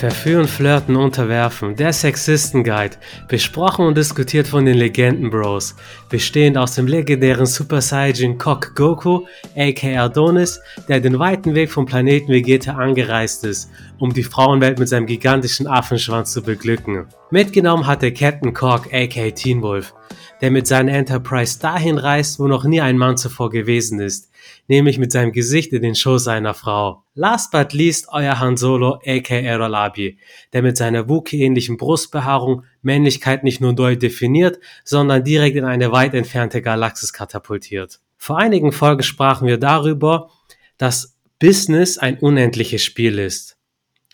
Verführen, 0.00 0.48
Flirten, 0.48 0.96
Unterwerfen, 0.96 1.76
der 1.76 1.92
Sexisten-Guide, 1.92 2.96
besprochen 3.28 3.84
und 3.84 3.98
diskutiert 3.98 4.48
von 4.48 4.64
den 4.64 4.78
Legenden-Bros, 4.78 5.76
bestehend 6.08 6.56
aus 6.56 6.74
dem 6.74 6.86
legendären 6.86 7.44
Super 7.44 7.82
Saiyajin 7.82 8.38
Cock 8.38 8.74
Goku, 8.74 9.26
aka 9.54 10.04
Adonis, 10.04 10.58
der 10.88 11.00
den 11.00 11.18
weiten 11.18 11.54
Weg 11.54 11.70
vom 11.70 11.84
Planeten 11.84 12.32
Vegeta 12.32 12.76
angereist 12.76 13.44
ist, 13.44 13.70
um 13.98 14.10
die 14.14 14.22
Frauenwelt 14.22 14.78
mit 14.78 14.88
seinem 14.88 15.04
gigantischen 15.04 15.66
Affenschwanz 15.66 16.32
zu 16.32 16.40
beglücken. 16.40 17.04
Mitgenommen 17.30 17.86
hatte 17.86 18.10
Captain 18.10 18.54
Cock, 18.54 18.86
aka 18.94 19.30
Teen 19.32 19.60
Wolf, 19.60 19.92
der 20.40 20.50
mit 20.50 20.66
seiner 20.66 20.94
Enterprise 20.94 21.58
dahin 21.60 21.98
reist, 21.98 22.40
wo 22.40 22.48
noch 22.48 22.64
nie 22.64 22.80
ein 22.80 22.96
Mann 22.96 23.18
zuvor 23.18 23.50
gewesen 23.50 24.00
ist, 24.00 24.29
nämlich 24.70 24.98
mit 24.98 25.10
seinem 25.10 25.32
Gesicht 25.32 25.72
in 25.72 25.82
den 25.82 25.96
Schoß 25.96 26.24
seiner 26.24 26.54
Frau. 26.54 27.02
Last 27.14 27.50
but 27.50 27.72
least 27.72 28.06
euer 28.12 28.38
Han 28.38 28.56
Solo, 28.56 29.00
aka 29.04 29.56
Rolabi, 29.56 30.16
der 30.52 30.62
mit 30.62 30.76
seiner 30.76 31.08
Wookie-ähnlichen 31.08 31.76
Brustbehaarung 31.76 32.62
Männlichkeit 32.80 33.42
nicht 33.42 33.60
nur 33.60 33.72
neu 33.72 33.96
definiert, 33.96 34.60
sondern 34.84 35.24
direkt 35.24 35.56
in 35.56 35.64
eine 35.64 35.90
weit 35.90 36.14
entfernte 36.14 36.62
Galaxis 36.62 37.12
katapultiert. 37.12 38.00
Vor 38.16 38.38
einigen 38.38 38.70
Folgen 38.70 39.02
sprachen 39.02 39.48
wir 39.48 39.58
darüber, 39.58 40.30
dass 40.78 41.16
Business 41.40 41.98
ein 41.98 42.18
unendliches 42.18 42.84
Spiel 42.84 43.18
ist. 43.18 43.58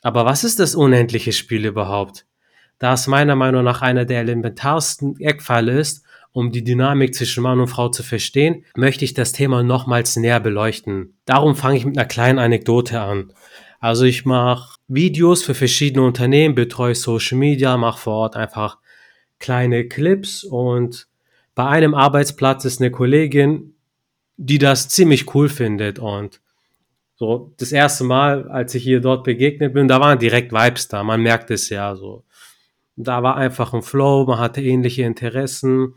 Aber 0.01 0.25
was 0.25 0.43
ist 0.43 0.59
das 0.59 0.75
unendliche 0.75 1.33
Spiel 1.33 1.67
überhaupt? 1.67 2.25
Da 2.79 2.95
es 2.95 3.07
meiner 3.07 3.37
Meinung 3.37 3.63
nach 3.63 3.83
einer 3.83 4.07
der 4.07 4.21
elementarsten 4.21 5.21
Eckpfeile 5.21 5.79
ist, 5.79 6.06
um 6.37 6.53
die 6.53 6.63
Dynamik 6.63 7.15
zwischen 7.15 7.43
Mann 7.43 7.61
und 7.61 7.69
Frau 7.69 7.89
zu 7.89 8.03
verstehen, 8.03 8.67
möchte 8.77 9.07
ich 9.07 9.15
das 9.15 9.33
Thema 9.33 9.63
nochmals 9.63 10.17
näher 10.17 10.39
beleuchten. 10.39 11.15
Darum 11.25 11.57
fange 11.57 11.79
ich 11.79 11.87
mit 11.87 11.97
einer 11.97 12.07
kleinen 12.07 12.39
Anekdote 12.39 13.01
an. 13.01 13.33
Also 13.81 14.05
ich 14.05 14.27
mache 14.27 14.77
Videos 14.87 15.43
für 15.43 15.55
verschiedene 15.55 16.05
Unternehmen, 16.05 16.55
betreue 16.55 16.95
Social 16.95 17.39
Media, 17.39 17.79
mache 17.79 17.99
vor 17.99 18.17
Ort 18.17 18.37
einfach 18.37 18.77
kleine 19.39 19.89
Clips 19.89 20.45
und 20.45 21.09
bei 21.55 21.67
einem 21.69 21.95
Arbeitsplatz 21.95 22.67
ist 22.67 22.83
eine 22.83 22.91
Kollegin, 22.91 23.75
die 24.37 24.59
das 24.59 24.91
ziemlich 24.91 25.35
cool 25.35 25.49
findet 25.49 25.99
und 25.99 26.43
so 27.15 27.55
das 27.57 27.73
erste 27.73 28.05
Mal, 28.05 28.47
als 28.51 28.75
ich 28.75 28.83
hier 28.83 29.01
dort 29.01 29.25
begegnet 29.25 29.73
bin, 29.73 29.89
da 29.89 30.01
waren 30.01 30.19
direkt 30.19 30.53
Vibes 30.53 30.89
da, 30.89 31.03
man 31.03 31.23
merkt 31.23 31.51
es 31.51 31.71
ja 31.71 31.97
so. 31.97 32.25
Da 32.95 33.23
war 33.23 33.37
einfach 33.37 33.73
ein 33.73 33.81
Flow, 33.81 34.27
man 34.27 34.39
hatte 34.39 34.61
ähnliche 34.61 35.03
Interessen 35.05 35.95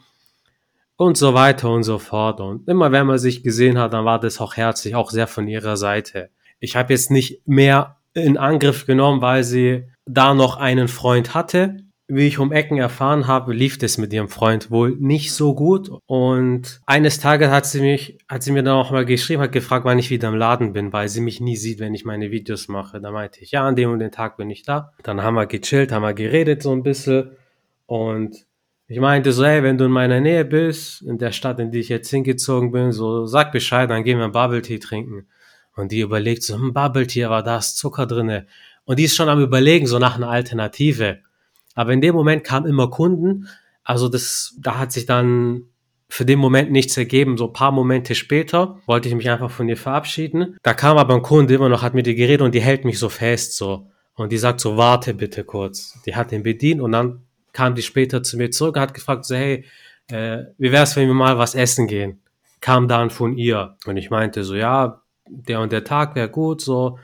und 0.99 1.17
so 1.17 1.33
weiter 1.33 1.71
und 1.71 1.83
so 1.83 1.97
fort. 1.97 2.41
Und 2.41 2.67
immer 2.67 2.91
wenn 2.91 3.07
man 3.07 3.17
sich 3.17 3.41
gesehen 3.41 3.79
hat, 3.79 3.93
dann 3.93 4.03
war 4.03 4.19
das 4.19 4.41
auch 4.41 4.57
herzlich, 4.57 4.95
auch 4.95 5.11
sehr 5.11 5.27
von 5.27 5.47
ihrer 5.47 5.77
Seite. 5.77 6.29
Ich 6.59 6.75
habe 6.75 6.91
jetzt 6.91 7.09
nicht 7.09 7.47
mehr 7.47 7.95
in 8.13 8.37
Angriff 8.37 8.85
genommen, 8.85 9.21
weil 9.21 9.45
sie 9.45 9.85
da 10.05 10.33
noch 10.33 10.57
einen 10.57 10.89
Freund 10.89 11.33
hatte. 11.33 11.77
Wie 12.09 12.27
ich 12.27 12.37
um 12.37 12.51
Ecken 12.51 12.79
erfahren 12.79 13.27
habe, 13.27 13.53
lief 13.53 13.77
das 13.77 13.97
mit 13.97 14.11
ihrem 14.11 14.27
Freund 14.27 14.71
wohl 14.71 14.97
nicht 14.99 15.31
so 15.31 15.55
gut. 15.55 15.89
Und 16.05 16.81
eines 16.85 17.19
Tages 17.19 17.49
hat 17.49 17.65
sie 17.65 17.79
mich, 17.79 18.17
hat 18.27 18.43
sie 18.43 18.51
mir 18.51 18.63
dann 18.63 18.75
auch 18.75 18.91
mal 18.91 19.05
geschrieben, 19.05 19.41
hat 19.41 19.53
gefragt, 19.53 19.85
wann 19.85 19.99
ich 19.99 20.09
wieder 20.09 20.27
im 20.27 20.35
Laden 20.35 20.73
bin, 20.73 20.91
weil 20.91 21.07
sie 21.07 21.21
mich 21.21 21.39
nie 21.39 21.55
sieht, 21.55 21.79
wenn 21.79 21.93
ich 21.93 22.03
meine 22.03 22.29
Videos 22.29 22.67
mache. 22.67 22.99
Da 22.99 23.11
meinte 23.11 23.39
ich, 23.39 23.51
ja, 23.51 23.65
an 23.65 23.77
dem 23.77 23.91
und 23.91 23.99
den 23.99 24.11
Tag 24.11 24.35
bin 24.35 24.49
ich 24.49 24.63
da. 24.63 24.91
Dann 25.03 25.23
haben 25.23 25.35
wir 25.35 25.45
gechillt, 25.45 25.93
haben 25.93 26.01
wir 26.01 26.13
geredet 26.13 26.61
so 26.61 26.73
ein 26.73 26.83
bisschen. 26.83 27.37
Und 27.85 28.48
ich 28.91 28.99
meinte 28.99 29.31
so, 29.33 29.45
hey, 29.45 29.61
wenn 29.61 29.77
du 29.77 29.85
in 29.85 29.91
meiner 29.91 30.19
Nähe 30.19 30.43
bist, 30.43 31.03
in 31.03 31.19
der 31.19 31.31
Stadt, 31.31 31.59
in 31.59 31.69
die 31.69 31.79
ich 31.79 31.89
jetzt 31.89 32.09
hingezogen 32.09 32.71
bin, 32.71 32.91
so 32.91 33.27
sag 33.27 33.51
Bescheid, 33.51 33.87
dann 33.87 34.03
gehen 34.03 34.17
wir 34.17 34.29
Bubble 34.29 34.63
Tea 34.63 34.79
trinken. 34.79 35.27
Und 35.75 35.91
die 35.91 35.99
überlegt 35.99 36.41
so, 36.41 36.55
hm, 36.55 36.73
Bubble 36.73 37.05
Tea, 37.05 37.25
aber 37.25 37.43
da 37.43 37.59
ist 37.59 37.77
Zucker 37.77 38.07
drinne. 38.07 38.47
Und 38.85 38.97
die 38.97 39.03
ist 39.03 39.15
schon 39.15 39.29
am 39.29 39.39
überlegen, 39.39 39.85
so 39.85 39.99
nach 39.99 40.15
einer 40.15 40.29
Alternative. 40.29 41.19
Aber 41.75 41.93
in 41.93 42.01
dem 42.01 42.15
Moment 42.15 42.43
kamen 42.43 42.65
immer 42.65 42.89
Kunden. 42.89 43.47
Also 43.83 44.09
das, 44.09 44.55
da 44.59 44.79
hat 44.79 44.91
sich 44.91 45.05
dann 45.05 45.65
für 46.09 46.25
den 46.25 46.39
Moment 46.39 46.71
nichts 46.71 46.97
ergeben. 46.97 47.37
So 47.37 47.45
ein 47.45 47.53
paar 47.53 47.71
Momente 47.71 48.15
später 48.15 48.79
wollte 48.87 49.07
ich 49.07 49.13
mich 49.13 49.29
einfach 49.29 49.51
von 49.51 49.69
ihr 49.69 49.77
verabschieden. 49.77 50.57
Da 50.63 50.73
kam 50.73 50.97
aber 50.97 51.13
ein 51.13 51.21
Kunde 51.21 51.53
immer 51.53 51.69
noch, 51.69 51.83
hat 51.83 51.93
mit 51.93 52.07
ihr 52.07 52.15
geredet 52.15 52.41
und 52.41 52.55
die 52.55 52.61
hält 52.61 52.85
mich 52.85 52.97
so 52.97 53.09
fest, 53.09 53.55
so. 53.55 53.91
Und 54.15 54.31
die 54.31 54.39
sagt 54.39 54.59
so, 54.59 54.77
warte 54.77 55.13
bitte 55.13 55.43
kurz. 55.43 56.01
Die 56.07 56.15
hat 56.15 56.31
den 56.31 56.41
bedient 56.41 56.81
und 56.81 56.91
dann 56.91 57.21
kam 57.53 57.75
die 57.75 57.81
später 57.81 58.23
zu 58.23 58.37
mir 58.37 58.51
zurück, 58.51 58.77
hat 58.77 58.93
gefragt, 58.93 59.25
so, 59.25 59.35
hey, 59.35 59.65
äh, 60.09 60.45
wie 60.57 60.71
wär's, 60.71 60.95
wenn 60.95 61.07
wir 61.07 61.13
mal 61.13 61.37
was 61.37 61.55
essen 61.55 61.87
gehen? 61.87 62.21
Kam 62.61 62.87
dann 62.87 63.09
von 63.09 63.37
ihr. 63.37 63.77
Und 63.85 63.97
ich 63.97 64.09
meinte 64.09 64.43
so, 64.43 64.55
ja, 64.55 65.01
der 65.27 65.61
und 65.61 65.71
der 65.71 65.83
Tag 65.83 66.15
wäre 66.15 66.29
gut, 66.29 66.61
so, 66.61 66.97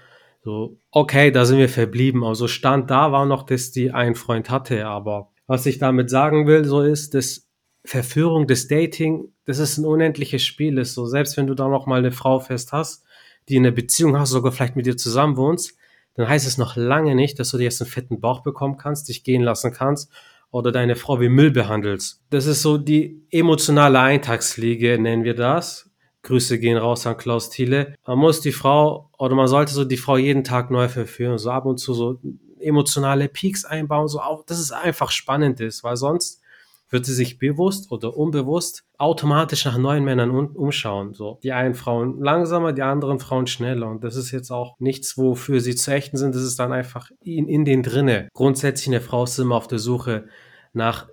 so, 0.44 0.78
okay, 0.92 1.32
da 1.32 1.46
sind 1.46 1.60
wir 1.60 1.70
verblieben. 1.70 2.24
Also 2.24 2.48
stand 2.48 2.90
da 2.92 3.12
war 3.12 3.26
noch, 3.26 3.44
dass 3.44 3.72
die 3.72 3.92
einen 3.92 4.16
Freund 4.16 4.50
hatte, 4.50 4.86
aber 4.86 5.32
was 5.48 5.66
ich 5.66 5.78
damit 5.78 6.10
sagen 6.10 6.48
will, 6.48 6.66
so 6.66 6.82
ist, 6.82 7.14
dass 7.14 7.48
Verführung, 7.84 8.48
des 8.48 8.68
Dating, 8.68 9.32
das 9.46 9.60
ist 9.60 9.78
ein 9.78 9.86
unendliches 9.86 10.44
Spiel 10.44 10.80
ist. 10.80 10.96
So, 10.96 11.06
selbst 11.06 11.38
wenn 11.38 11.48
du 11.48 11.54
da 11.54 11.68
noch 11.68 11.86
mal 11.86 12.00
eine 12.00 12.12
Frau 12.12 12.40
fest 12.40 12.72
hast, 12.72 13.04
die 13.48 13.58
in 13.58 13.66
einer 13.66 13.76
Beziehung 13.76 14.18
hast, 14.18 14.32
sogar 14.32 14.52
vielleicht 14.52 14.76
mit 14.76 14.88
dir 14.88 14.98
zusammen 14.98 15.38
wohnst, 15.38 15.78
dann 16.16 16.28
heißt 16.28 16.48
es 16.48 16.58
noch 16.58 16.76
lange 16.76 17.14
nicht, 17.14 17.40
dass 17.40 17.52
du 17.52 17.58
dir 17.58 17.66
jetzt 17.66 17.82
einen 17.82 17.92
fetten 17.92 18.20
Bauch 18.20 18.42
bekommen 18.42 18.78
kannst, 18.78 19.10
dich 19.10 19.24
gehen 19.24 19.44
lassen 19.44 19.72
kannst 19.72 20.12
oder 20.56 20.72
deine 20.72 20.96
Frau 20.96 21.20
wie 21.20 21.28
Müll 21.28 21.52
behandelst. 21.52 22.22
Das 22.30 22.46
ist 22.46 22.62
so 22.62 22.78
die 22.78 23.22
emotionale 23.30 24.00
Eintagsfliege, 24.00 24.98
nennen 24.98 25.26
wir 25.26 25.36
das. 25.36 25.90
Grüße 26.24 26.60
gehen 26.60 26.78
raus 26.78 27.06
an 27.06 27.18
Klaus 27.18 27.50
Thiele. 27.50 27.94
Man 28.08 28.20
muss 28.20 28.40
die 28.40 28.54
Frau 28.54 29.10
oder 29.18 29.36
man 29.36 29.50
sollte 29.50 29.74
so 29.74 29.84
die 29.84 29.98
Frau 29.98 30.16
jeden 30.16 30.46
Tag 30.46 30.72
neu 30.72 30.88
verführen, 30.88 31.38
so 31.38 31.50
ab 31.52 31.66
und 31.66 31.78
zu 31.78 31.94
so 31.94 32.22
emotionale 32.62 33.28
Peaks 33.28 33.66
einbauen, 33.66 34.08
so 34.08 34.22
auch, 34.22 34.46
dass 34.46 34.58
es 34.58 34.72
einfach 34.72 35.12
spannend 35.12 35.60
ist, 35.60 35.84
weil 35.84 35.98
sonst 35.98 36.42
wird 36.90 37.06
sie 37.06 37.14
sich 37.14 37.38
bewusst 37.38 37.92
oder 37.92 38.16
unbewusst 38.16 38.86
automatisch 38.98 39.66
nach 39.66 39.78
neuen 39.78 40.06
Männern 40.06 40.30
umschauen. 40.30 41.14
So 41.14 41.40
die 41.44 41.52
einen 41.52 41.74
Frauen 41.74 42.22
langsamer, 42.22 42.72
die 42.72 42.82
anderen 42.82 43.20
Frauen 43.20 43.48
schneller. 43.48 43.90
Und 43.90 44.06
das 44.06 44.16
ist 44.16 44.32
jetzt 44.32 44.52
auch 44.52 44.80
nichts, 44.80 45.18
wofür 45.18 45.60
sie 45.60 45.76
zu 45.76 45.92
ächten 45.92 46.18
sind. 46.18 46.34
Das 46.34 46.44
ist 46.44 46.60
dann 46.60 46.72
einfach 46.72 47.12
in, 47.22 47.50
in 47.50 47.66
den 47.66 47.84
drinne. 47.84 48.30
Grundsätzlich 48.34 48.88
eine 48.88 49.02
Frau 49.02 49.26
ist 49.26 49.38
immer 49.38 49.56
auf 49.56 49.68
der 49.68 49.80
Suche 49.80 50.28
nach, 50.76 51.08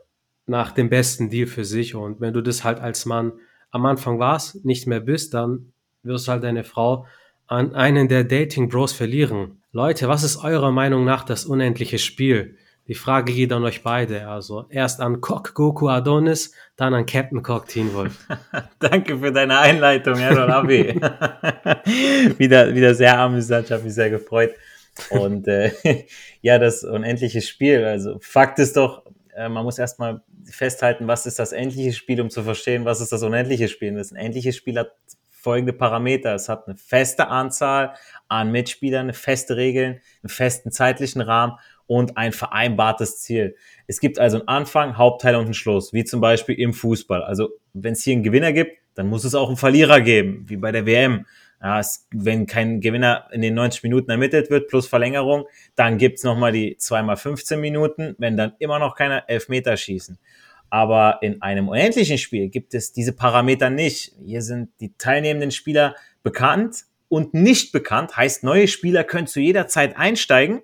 nach 0.47 0.73
dem 0.73 0.89
besten 0.89 1.31
Deal 1.31 1.47
für 1.47 1.65
sich. 1.65 1.95
Und 1.95 2.21
wenn 2.21 2.33
du 2.33 2.41
das 2.41 2.65
halt 2.65 2.81
als 2.81 3.07
Mann 3.07 3.33
am 3.71 3.87
Anfang 3.87 4.19
warst, 4.19 4.65
nicht 4.65 4.87
mehr 4.87 5.01
bist, 5.01 5.35
dann 5.35 5.73
wirst 6.03 6.27
du 6.27 6.33
halt 6.33 6.45
deine 6.45 6.65
Frau 6.65 7.07
an 7.47 7.75
einen 7.75 8.09
der 8.09 8.25
Dating 8.25 8.69
Bros 8.69 8.93
verlieren. 8.93 9.63
Leute, 9.73 10.09
was 10.09 10.23
ist 10.23 10.43
eurer 10.43 10.71
Meinung 10.71 11.05
nach 11.05 11.25
das 11.25 11.45
unendliche 11.45 11.99
Spiel? 11.99 12.57
Die 12.89 12.95
Frage 12.95 13.33
geht 13.33 13.53
an 13.53 13.63
euch 13.63 13.83
beide. 13.83 14.29
Also 14.29 14.67
erst 14.69 15.01
an 15.01 15.21
Cock 15.21 15.55
Goku 15.55 15.89
Adonis, 15.89 16.53
dann 16.77 16.95
an 16.95 17.07
Captain 17.07 17.43
Cock 17.43 17.69
Teen 17.69 17.95
Wolf. 17.95 18.27
Danke 18.81 19.19
für 19.19 19.33
deine 19.33 19.59
Einleitung, 19.59 20.17
Errol 20.17 20.51
Abi. 20.51 20.89
wieder, 22.39 22.75
wieder 22.75 22.95
sehr 22.95 23.19
amüsant, 23.19 23.67
ich 23.67 23.73
habe 23.73 23.85
mich 23.85 23.95
sehr 23.95 24.11
gefreut. 24.11 24.53
Und 25.11 25.47
äh, 25.47 25.71
ja, 26.43 26.59
das 26.59 26.85
unendliche 26.85 27.41
Spiel. 27.41 27.85
Also 27.85 28.19
Fakt 28.21 28.59
ist 28.59 28.77
doch, 28.77 29.05
äh, 29.35 29.49
man 29.49 29.65
muss 29.65 29.79
erstmal 29.79 30.23
festhalten, 30.45 31.09
was 31.09 31.27
ist 31.27 31.39
das 31.39 31.53
endliche 31.53 31.93
Spiel, 31.93 32.21
um 32.21 32.31
zu 32.31 32.43
verstehen, 32.43 32.85
was 32.85 33.01
ist 33.01 33.13
das 33.13 33.23
unendliche 33.23 33.69
Spiel. 33.69 33.95
Das 33.95 34.13
endliche 34.13 34.53
Spiel 34.53 34.79
hat 34.79 34.93
folgende 35.43 35.73
Parameter. 35.73 36.35
Es 36.35 36.49
hat 36.49 36.69
eine 36.69 36.77
feste 36.77 37.29
Anzahl 37.29 37.95
an 38.29 38.53
Mitspielern, 38.53 39.13
feste 39.13 39.57
Regeln, 39.57 40.01
einen 40.23 40.29
festen 40.29 40.71
zeitlichen 40.71 41.21
Rahmen 41.21 41.55
und 41.87 42.17
ein 42.17 42.33
vereinbartes 42.33 43.21
Ziel. 43.21 43.57
Es 43.87 44.01
gibt 44.01 44.19
also 44.19 44.39
einen 44.39 44.49
Anfang, 44.49 44.97
Hauptteil 44.97 45.35
und 45.35 45.47
einen 45.47 45.55
Schluss, 45.55 45.93
wie 45.93 46.05
zum 46.05 46.21
Beispiel 46.21 46.59
im 46.59 46.73
Fußball. 46.73 47.23
Also 47.25 47.51
wenn 47.75 47.95
es 47.95 48.05
hier 48.05 48.15
einen 48.15 48.23
Gewinner 48.23 48.53
gibt, 48.53 48.79
dann 48.95 49.09
muss 49.09 49.25
es 49.25 49.35
auch 49.35 49.49
einen 49.49 49.57
Verlierer 49.57 50.01
geben, 50.01 50.45
wie 50.49 50.57
bei 50.57 50.71
der 50.71 50.87
WM. 50.87 51.27
Ja, 51.63 51.79
es, 51.79 52.09
wenn 52.11 52.47
kein 52.47 52.81
Gewinner 52.81 53.29
in 53.31 53.41
den 53.41 53.55
90 53.55 53.85
Minuten 53.85 54.11
ermittelt 54.11 54.51
wird 54.51 54.69
plus 54.69 54.89
Verlängerung, 54.89 55.45
dann 55.77 55.97
gibt's 55.97 56.25
nochmal 56.25 56.51
die 56.51 56.77
2x15 56.77 57.57
Minuten, 57.57 58.17
wenn 58.19 58.37
dann 58.37 58.55
immer 58.59 58.81
noch 58.81 58.97
keiner 58.97 59.29
Elfmeter 59.29 59.77
schießen. 59.77 60.19
Aber 60.71 61.19
in 61.21 61.41
einem 61.41 61.69
unendlichen 61.69 62.19
Spiel 62.19 62.49
gibt 62.49 62.75
es 62.75 62.93
diese 62.93 63.13
Parameter 63.13 63.71
nicht. 63.71 64.13
Hier 64.25 64.43
sind 64.43 64.71
die 64.81 64.93
teilnehmenden 64.97 65.53
Spieler 65.53 65.95
bekannt 66.25 66.85
und 67.09 67.33
nicht 67.35 67.73
bekannt, 67.73 68.17
heißt 68.17 68.43
neue 68.43 68.67
Spieler 68.67 69.05
können 69.05 69.27
zu 69.27 69.39
jeder 69.39 69.69
Zeit 69.69 69.97
einsteigen. 69.97 70.63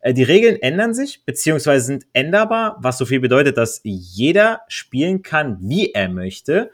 Äh, 0.00 0.12
die 0.12 0.24
Regeln 0.24 0.60
ändern 0.60 0.92
sich, 0.92 1.24
beziehungsweise 1.24 1.86
sind 1.86 2.04
änderbar, 2.12 2.76
was 2.80 2.98
so 2.98 3.06
viel 3.06 3.20
bedeutet, 3.20 3.56
dass 3.56 3.80
jeder 3.84 4.60
spielen 4.68 5.22
kann, 5.22 5.56
wie 5.60 5.92
er 5.92 6.10
möchte 6.10 6.70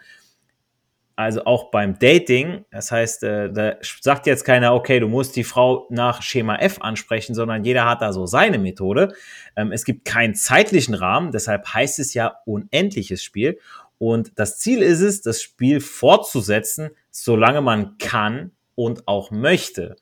also 1.21 1.45
auch 1.45 1.71
beim 1.71 1.99
Dating, 1.99 2.65
das 2.71 2.91
heißt, 2.91 3.25
äh, 3.25 3.53
da 3.53 3.77
sagt 4.01 4.27
jetzt 4.27 4.45
keiner, 4.45 4.75
okay, 4.75 5.01
du 5.01 5.07
musst 5.07 5.37
die 5.37 5.45
Frau 5.45 5.87
nach 5.91 6.23
Schema 6.23 6.57
F 6.57 6.81
ansprechen, 6.81 7.35
sondern 7.35 7.63
jeder 7.63 7.85
hat 7.85 8.01
da 8.01 8.15
so 8.15 8.25
seine 8.25 8.59
Methode. 8.59 9.15
Ähm, 9.55 9.71
es 9.71 9.85
gibt 9.85 10.07
keinen 10.07 10.35
zeitlichen 10.35 10.95
Rahmen, 10.95 11.31
deshalb 11.31 11.75
heißt 11.75 11.99
es 11.99 12.15
ja 12.15 12.39
unendliches 12.47 13.23
Spiel. 13.23 13.59
Und 13.99 14.33
das 14.39 14.59
Ziel 14.59 14.81
ist 14.81 15.03
es, 15.03 15.21
das 15.21 15.43
Spiel 15.43 15.81
fortzusetzen, 15.81 16.91
solange 17.11 17.61
man 17.61 17.99
kann 17.99 18.53
und 18.75 19.07
auch 19.07 19.31
möchte. 19.31 19.97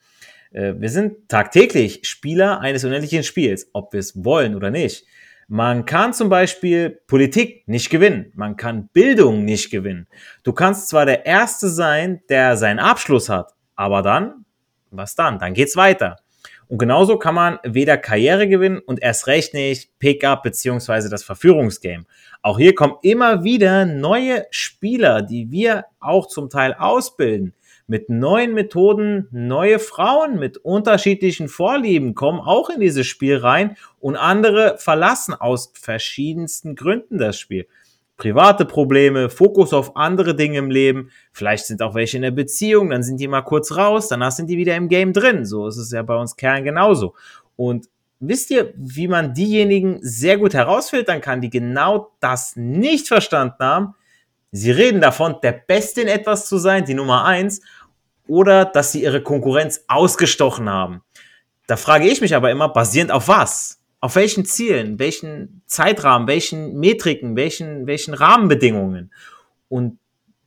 Äh, 0.53 0.75
wir 0.79 0.89
sind 0.89 1.29
tagtäglich 1.29 2.01
Spieler 2.05 2.61
eines 2.61 2.85
unendlichen 2.85 3.25
Spiels, 3.25 3.69
ob 3.73 3.93
wir 3.93 4.01
es 4.01 4.25
wollen 4.25 4.55
oder 4.55 4.71
nicht. 4.71 5.05
Man 5.51 5.87
kann 5.87 6.13
zum 6.13 6.29
Beispiel 6.29 7.01
Politik 7.07 7.67
nicht 7.67 7.89
gewinnen. 7.89 8.33
Man 8.35 8.57
kann 8.57 8.89
Bildung 8.89 9.47
nicht 9.47 9.71
gewinnen. 9.71 10.07
Du 10.43 10.53
kannst 10.53 10.89
zwar 10.91 11.07
der 11.07 11.25
Erste 11.25 11.71
sein, 11.71 12.21
der 12.29 12.59
seinen 12.59 12.79
Abschluss 12.79 13.31
hat, 13.31 13.55
aber 13.75 14.03
dann, 14.03 14.45
was 14.91 15.15
dann? 15.15 15.39
Dann 15.39 15.55
geht's 15.55 15.75
weiter. 15.75 16.17
Und 16.67 16.77
genauso 16.77 17.17
kann 17.17 17.35
man 17.35 17.59
weder 17.65 17.97
Karriere 17.97 18.47
gewinnen 18.47 18.79
und 18.79 19.03
erst 19.03 19.27
recht 19.27 19.55
nicht 19.55 19.99
Pickup 19.99 20.43
beziehungsweise 20.43 21.09
das 21.09 21.25
Verführungsgame. 21.25 22.05
Auch 22.43 22.59
hier 22.59 22.75
kommen 22.75 22.97
immer 23.01 23.43
wieder 23.43 23.87
neue 23.87 24.45
Spieler, 24.51 25.23
die 25.23 25.51
wir 25.51 25.87
auch 25.99 26.27
zum 26.27 26.51
Teil 26.51 26.75
ausbilden 26.75 27.55
mit 27.89 28.11
neuen 28.11 28.53
Methoden, 28.53 29.29
neue 29.31 29.79
Frauen 29.79 30.39
mit 30.39 30.59
unterschiedlichen 30.59 31.49
Vorlieben 31.49 32.15
kommen 32.15 32.39
auch 32.39 32.69
in 32.69 32.81
dieses 32.81 33.07
Spiel 33.07 33.39
rein 33.39 33.77
und 33.99 34.15
andere 34.15 34.77
verlassen 34.79 35.33
aus 35.35 35.73
verschiedensten 35.75 36.77
Gründen 36.77 37.17
das 37.19 37.39
Spiel. 37.39 37.67
Private 38.19 38.67
Probleme, 38.67 39.31
Fokus 39.31 39.73
auf 39.73 39.97
andere 39.97 40.37
Dinge 40.37 40.59
im 40.59 40.71
Leben, 40.71 41.11
vielleicht 41.33 41.65
sind 41.65 41.81
auch 41.81 41.95
welche 41.95 42.19
in 42.19 42.23
der 42.23 42.31
Beziehung, 42.31 42.91
dann 42.91 43.03
sind 43.03 43.21
die 43.21 43.29
mal 43.29 43.43
kurz 43.43 43.75
raus, 43.75 44.09
danach 44.09 44.33
sind 44.33 44.51
die 44.51 44.59
wieder 44.59 44.77
im 44.77 44.89
Game 44.89 45.15
drin. 45.15 45.47
So 45.47 45.67
ist 45.67 45.79
es 45.79 45.91
ja 45.91 46.03
bei 46.03 46.17
uns 46.17 46.37
Kerlen 46.37 46.65
genauso. 46.65 47.15
Und 47.57 47.89
wisst 48.21 48.51
ihr, 48.51 48.75
wie 48.77 49.09
man 49.09 49.33
diejenigen 49.33 49.99
sehr 50.03 50.37
gut 50.37 50.53
herausfiltern 50.53 51.23
kann, 51.23 51.41
die 51.41 51.49
genau 51.49 52.11
das 52.21 52.55
nicht 52.55 53.09
verstanden 53.09 53.65
haben? 53.65 53.95
Sie 54.51 54.71
reden 54.71 55.01
davon, 55.01 55.37
der 55.43 55.53
Beste 55.53 56.01
in 56.01 56.09
etwas 56.09 56.49
zu 56.49 56.57
sein, 56.57 56.85
die 56.85 56.95
Nummer 56.95 57.25
eins, 57.25 57.61
oder 58.29 58.65
dass 58.65 58.93
sie 58.93 59.03
ihre 59.03 59.23
Konkurrenz 59.23 59.85
ausgestochen 59.89 60.69
haben. 60.69 61.03
Da 61.67 61.77
frage 61.77 62.07
ich 62.07 62.21
mich 62.21 62.35
aber 62.35 62.51
immer, 62.51 62.69
basierend 62.69 63.11
auf 63.11 63.27
was? 63.27 63.81
Auf 64.01 64.15
welchen 64.15 64.45
Zielen, 64.45 64.99
welchen 64.99 65.63
Zeitrahmen, 65.67 66.29
welchen 66.29 66.79
Metriken, 66.79 67.35
welchen, 67.35 67.87
welchen 67.87 68.15
Rahmenbedingungen? 68.15 69.13
Und 69.69 69.99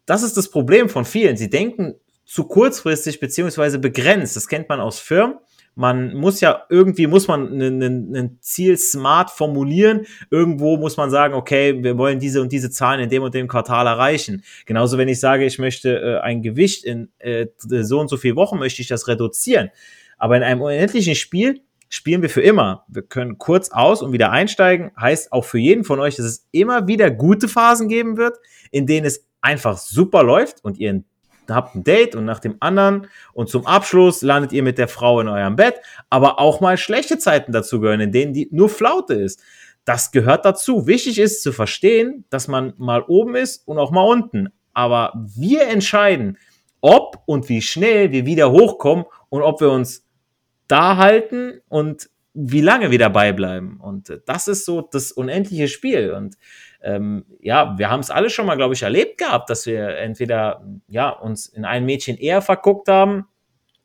das 0.05 0.23
ist 0.23 0.37
das 0.37 0.49
Problem 0.49 0.87
von 0.87 1.03
vielen. 1.03 1.35
Sie 1.35 1.49
denken 1.49 1.95
zu 2.25 2.45
kurzfristig 2.45 3.19
beziehungsweise 3.19 3.77
begrenzt. 3.77 4.35
Das 4.35 4.47
kennt 4.47 4.69
man 4.69 4.79
aus 4.79 4.99
Firmen 4.99 5.35
man 5.75 6.15
muss 6.15 6.41
ja 6.41 6.63
irgendwie 6.69 7.07
muss 7.07 7.27
man 7.27 7.59
ein 7.61 8.37
Ziel 8.41 8.77
smart 8.77 9.31
formulieren. 9.31 10.05
Irgendwo 10.29 10.77
muss 10.77 10.97
man 10.97 11.09
sagen, 11.09 11.33
okay, 11.33 11.81
wir 11.83 11.97
wollen 11.97 12.19
diese 12.19 12.41
und 12.41 12.51
diese 12.51 12.69
Zahlen 12.69 12.99
in 12.99 13.09
dem 13.09 13.23
und 13.23 13.33
dem 13.33 13.47
Quartal 13.47 13.87
erreichen. 13.87 14.43
Genauso, 14.65 14.97
wenn 14.97 15.07
ich 15.07 15.19
sage, 15.19 15.45
ich 15.45 15.59
möchte 15.59 15.97
äh, 15.97 16.19
ein 16.19 16.41
Gewicht 16.41 16.83
in 16.83 17.09
äh, 17.19 17.47
so 17.57 17.99
und 17.99 18.09
so 18.09 18.17
viel 18.17 18.35
Wochen 18.35 18.59
möchte 18.59 18.81
ich 18.81 18.87
das 18.87 19.07
reduzieren. 19.07 19.69
Aber 20.17 20.37
in 20.37 20.43
einem 20.43 20.61
unendlichen 20.61 21.15
Spiel 21.15 21.61
spielen 21.89 22.21
wir 22.21 22.29
für 22.29 22.41
immer. 22.41 22.85
Wir 22.87 23.03
können 23.03 23.37
kurz 23.37 23.69
aus 23.71 24.01
und 24.01 24.13
wieder 24.13 24.31
einsteigen. 24.31 24.91
Heißt 24.99 25.31
auch 25.31 25.45
für 25.45 25.57
jeden 25.57 25.83
von 25.83 25.99
euch, 25.99 26.15
dass 26.15 26.25
es 26.25 26.47
immer 26.51 26.87
wieder 26.87 27.11
gute 27.11 27.47
Phasen 27.47 27.87
geben 27.87 28.17
wird, 28.17 28.37
in 28.71 28.87
denen 28.87 29.05
es 29.05 29.25
einfach 29.41 29.77
super 29.77 30.23
läuft 30.23 30.63
und 30.63 30.77
ihr 30.77 30.91
ein 30.91 31.05
habt 31.53 31.75
ein 31.75 31.83
Date 31.83 32.15
und 32.15 32.25
nach 32.25 32.39
dem 32.39 32.57
anderen 32.59 33.07
und 33.33 33.49
zum 33.49 33.65
Abschluss 33.65 34.21
landet 34.21 34.53
ihr 34.53 34.63
mit 34.63 34.77
der 34.77 34.87
Frau 34.87 35.19
in 35.19 35.27
eurem 35.27 35.55
Bett, 35.55 35.75
aber 36.09 36.39
auch 36.39 36.61
mal 36.61 36.77
schlechte 36.77 37.17
Zeiten 37.17 37.51
dazu 37.51 37.79
gehören, 37.79 38.01
in 38.01 38.11
denen 38.11 38.33
die 38.33 38.47
nur 38.51 38.69
Flaute 38.69 39.13
ist. 39.13 39.41
Das 39.85 40.11
gehört 40.11 40.45
dazu. 40.45 40.87
Wichtig 40.87 41.19
ist 41.19 41.41
zu 41.41 41.51
verstehen, 41.51 42.25
dass 42.29 42.47
man 42.47 42.73
mal 42.77 43.03
oben 43.07 43.35
ist 43.35 43.67
und 43.67 43.79
auch 43.79 43.91
mal 43.91 44.03
unten. 44.03 44.49
Aber 44.73 45.13
wir 45.15 45.67
entscheiden, 45.67 46.37
ob 46.81 47.21
und 47.25 47.49
wie 47.49 47.61
schnell 47.61 48.11
wir 48.11 48.25
wieder 48.25 48.51
hochkommen 48.51 49.05
und 49.29 49.41
ob 49.41 49.61
wir 49.61 49.71
uns 49.71 50.05
da 50.67 50.97
halten 50.97 51.61
und 51.67 52.09
wie 52.33 52.61
lange 52.61 52.91
wir 52.91 52.99
dabei 52.99 53.33
bleiben. 53.33 53.79
Und 53.79 54.21
das 54.25 54.47
ist 54.47 54.65
so 54.65 54.81
das 54.81 55.11
unendliche 55.11 55.67
Spiel. 55.67 56.11
Und 56.11 56.37
ähm, 56.81 57.25
ja, 57.39 57.77
wir 57.77 57.89
haben 57.89 57.99
es 57.99 58.09
alle 58.09 58.29
schon 58.29 58.45
mal, 58.45 58.55
glaube 58.55 58.73
ich, 58.73 58.83
erlebt 58.83 59.17
gehabt, 59.17 59.49
dass 59.49 59.65
wir 59.65 59.97
entweder 59.97 60.65
ja 60.87 61.09
uns 61.09 61.47
in 61.47 61.65
ein 61.65 61.85
Mädchen 61.85 62.17
eher 62.17 62.41
verguckt 62.41 62.87
haben, 62.87 63.27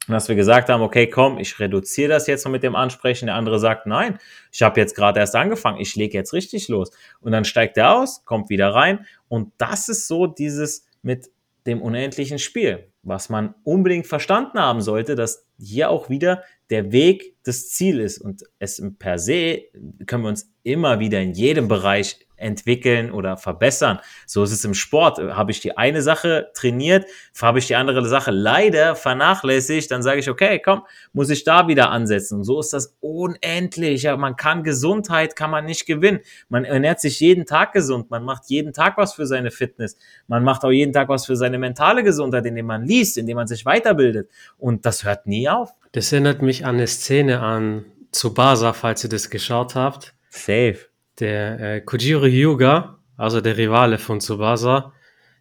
dass 0.09 0.29
wir 0.29 0.37
gesagt 0.37 0.69
haben, 0.69 0.83
okay, 0.83 1.09
komm, 1.09 1.39
ich 1.39 1.59
reduziere 1.59 2.09
das 2.09 2.29
jetzt 2.29 2.45
noch 2.45 2.53
mit 2.53 2.63
dem 2.63 2.77
Ansprechen. 2.77 3.27
Der 3.27 3.35
andere 3.35 3.59
sagt, 3.59 3.87
nein, 3.87 4.19
ich 4.53 4.63
habe 4.63 4.81
jetzt 4.81 4.95
gerade 4.95 5.19
erst 5.19 5.35
angefangen, 5.35 5.81
ich 5.81 5.97
lege 5.97 6.17
jetzt 6.17 6.33
richtig 6.33 6.69
los. 6.69 6.91
Und 7.21 7.33
dann 7.33 7.45
steigt 7.45 7.77
er 7.77 7.97
aus, 7.97 8.25
kommt 8.25 8.49
wieder 8.49 8.73
rein. 8.73 9.05
Und 9.29 9.53
das 9.59 9.89
ist 9.89 10.07
so 10.07 10.27
dieses 10.27 10.87
mit 11.03 11.31
dem 11.67 11.83
unendlichen 11.83 12.39
Spiel, 12.39 12.87
was 13.03 13.29
man 13.29 13.55
unbedingt 13.65 14.07
verstanden 14.07 14.61
haben 14.61 14.81
sollte, 14.81 15.17
dass 15.17 15.45
hier 15.59 15.91
auch 15.91 16.09
wieder 16.09 16.45
der 16.71 16.93
Weg 16.93 17.37
das 17.45 17.71
Ziel 17.71 18.01
ist. 18.01 18.19
Und 18.19 18.43
es 18.59 18.83
per 18.99 19.19
se 19.19 19.63
können 20.07 20.25
wir 20.25 20.29
uns 20.29 20.51
immer 20.63 20.99
wieder 20.99 21.21
in 21.21 21.33
jedem 21.33 21.69
Bereich 21.69 22.26
entwickeln 22.37 23.11
oder 23.11 23.37
verbessern. 23.37 23.99
So 24.27 24.43
ist 24.43 24.53
es 24.53 24.65
im 24.65 24.75
Sport. 24.75 25.19
Habe 25.19 25.51
ich 25.51 25.61
die 25.61 25.77
eine 25.77 26.03
Sache 26.03 26.51
trainiert, 26.55 27.07
habe 27.41 27.59
ich 27.59 27.67
die 27.67 27.77
andere 27.77 28.07
Sache 28.07 28.31
leider 28.31 28.95
vernachlässigt, 28.95 29.91
dann 29.91 30.03
sage 30.03 30.21
ich, 30.21 30.31
okay, 30.31 30.61
komm, 30.63 30.83
muss 31.13 31.31
ich 31.31 31.45
da 31.45 31.69
wieder 31.69 31.91
ansetzen. 31.91 32.39
Und 32.39 32.45
so 32.45 32.61
ist 32.61 32.73
das 32.73 32.97
unendlich. 33.01 34.03
Ja, 34.03 34.17
man 34.17 34.37
kann 34.37 34.63
Gesundheit, 34.63 35.37
kann 35.37 35.51
man 35.51 35.65
nicht 35.65 35.87
gewinnen. 35.87 36.21
Man 36.49 36.65
ernährt 36.65 37.01
sich 37.01 37.21
jeden 37.21 37.47
Tag 37.47 37.73
gesund. 37.73 38.11
Man 38.11 38.25
macht 38.25 38.45
jeden 38.49 38.73
Tag 38.73 38.97
was 38.99 39.15
für 39.15 39.27
seine 39.27 39.51
Fitness. 39.51 39.97
Man 40.27 40.45
macht 40.45 40.65
auch 40.65 40.71
jeden 40.71 40.93
Tag 40.93 41.09
was 41.09 41.27
für 41.27 41.37
seine 41.37 41.59
mentale 41.59 42.03
Gesundheit, 42.03 42.47
indem 42.47 42.67
man 42.67 42.85
liest, 42.85 43.19
indem 43.19 43.37
man 43.37 43.47
sich 43.47 43.65
weiterbildet. 43.65 44.31
Und 44.59 44.87
das 44.87 45.05
hört 45.05 45.27
nie 45.27 45.49
auf. 45.49 45.71
Das 45.93 46.13
erinnert 46.13 46.43
mich 46.43 46.65
an 46.65 46.77
eine 46.77 46.87
Szene 46.87 47.41
an 47.41 47.87
Tsubasa, 48.13 48.73
falls 48.73 49.05
ihr 49.05 49.11
das 49.11 49.31
geschaut 49.31 49.75
habt. 49.75 50.15
Safe 50.31 50.79
der 51.19 51.61
äh, 51.61 51.81
Kojiro 51.81 52.27
Hyuga, 52.27 52.99
also 53.17 53.41
der 53.41 53.57
Rivale 53.57 53.99
von 53.99 54.21
Tsubasa, 54.21 54.93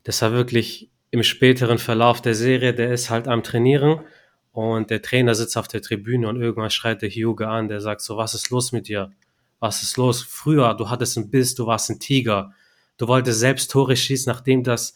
das 0.04 0.22
war 0.22 0.31
wirklich 0.31 0.89
im 1.12 1.24
späteren 1.24 1.77
Verlauf 1.77 2.22
der 2.22 2.36
Serie, 2.36 2.74
der 2.74 2.92
ist 2.92 3.10
halt 3.10 3.27
am 3.27 3.44
Trainieren 3.44 4.01
und 4.51 4.89
der 4.89 5.01
Trainer 5.01 5.36
sitzt 5.36 5.57
auf 5.57 5.68
der 5.68 5.81
Tribüne 5.81 6.27
und 6.27 6.42
irgendwann 6.42 6.69
schreit 6.69 7.01
der 7.01 7.10
Hyuga 7.10 7.50
an, 7.50 7.68
der 7.68 7.81
sagt 7.81 8.01
so, 8.01 8.18
was 8.18 8.33
ist 8.33 8.50
los 8.50 8.72
mit 8.72 8.88
dir? 8.88 9.12
Was 9.60 9.83
ist 9.83 9.98
los? 9.98 10.22
Früher, 10.22 10.74
du 10.75 10.89
hattest 10.89 11.18
einen 11.18 11.30
Biss, 11.30 11.56
du 11.56 11.66
warst 11.66 11.89
ein 11.89 12.00
Tiger. 12.00 12.54
Du 12.98 13.07
wolltest 13.07 13.39
selbst 13.39 13.71
Tore 13.71 13.95
schießen, 13.95 14.31
nachdem 14.31 14.63
das, 14.63 14.95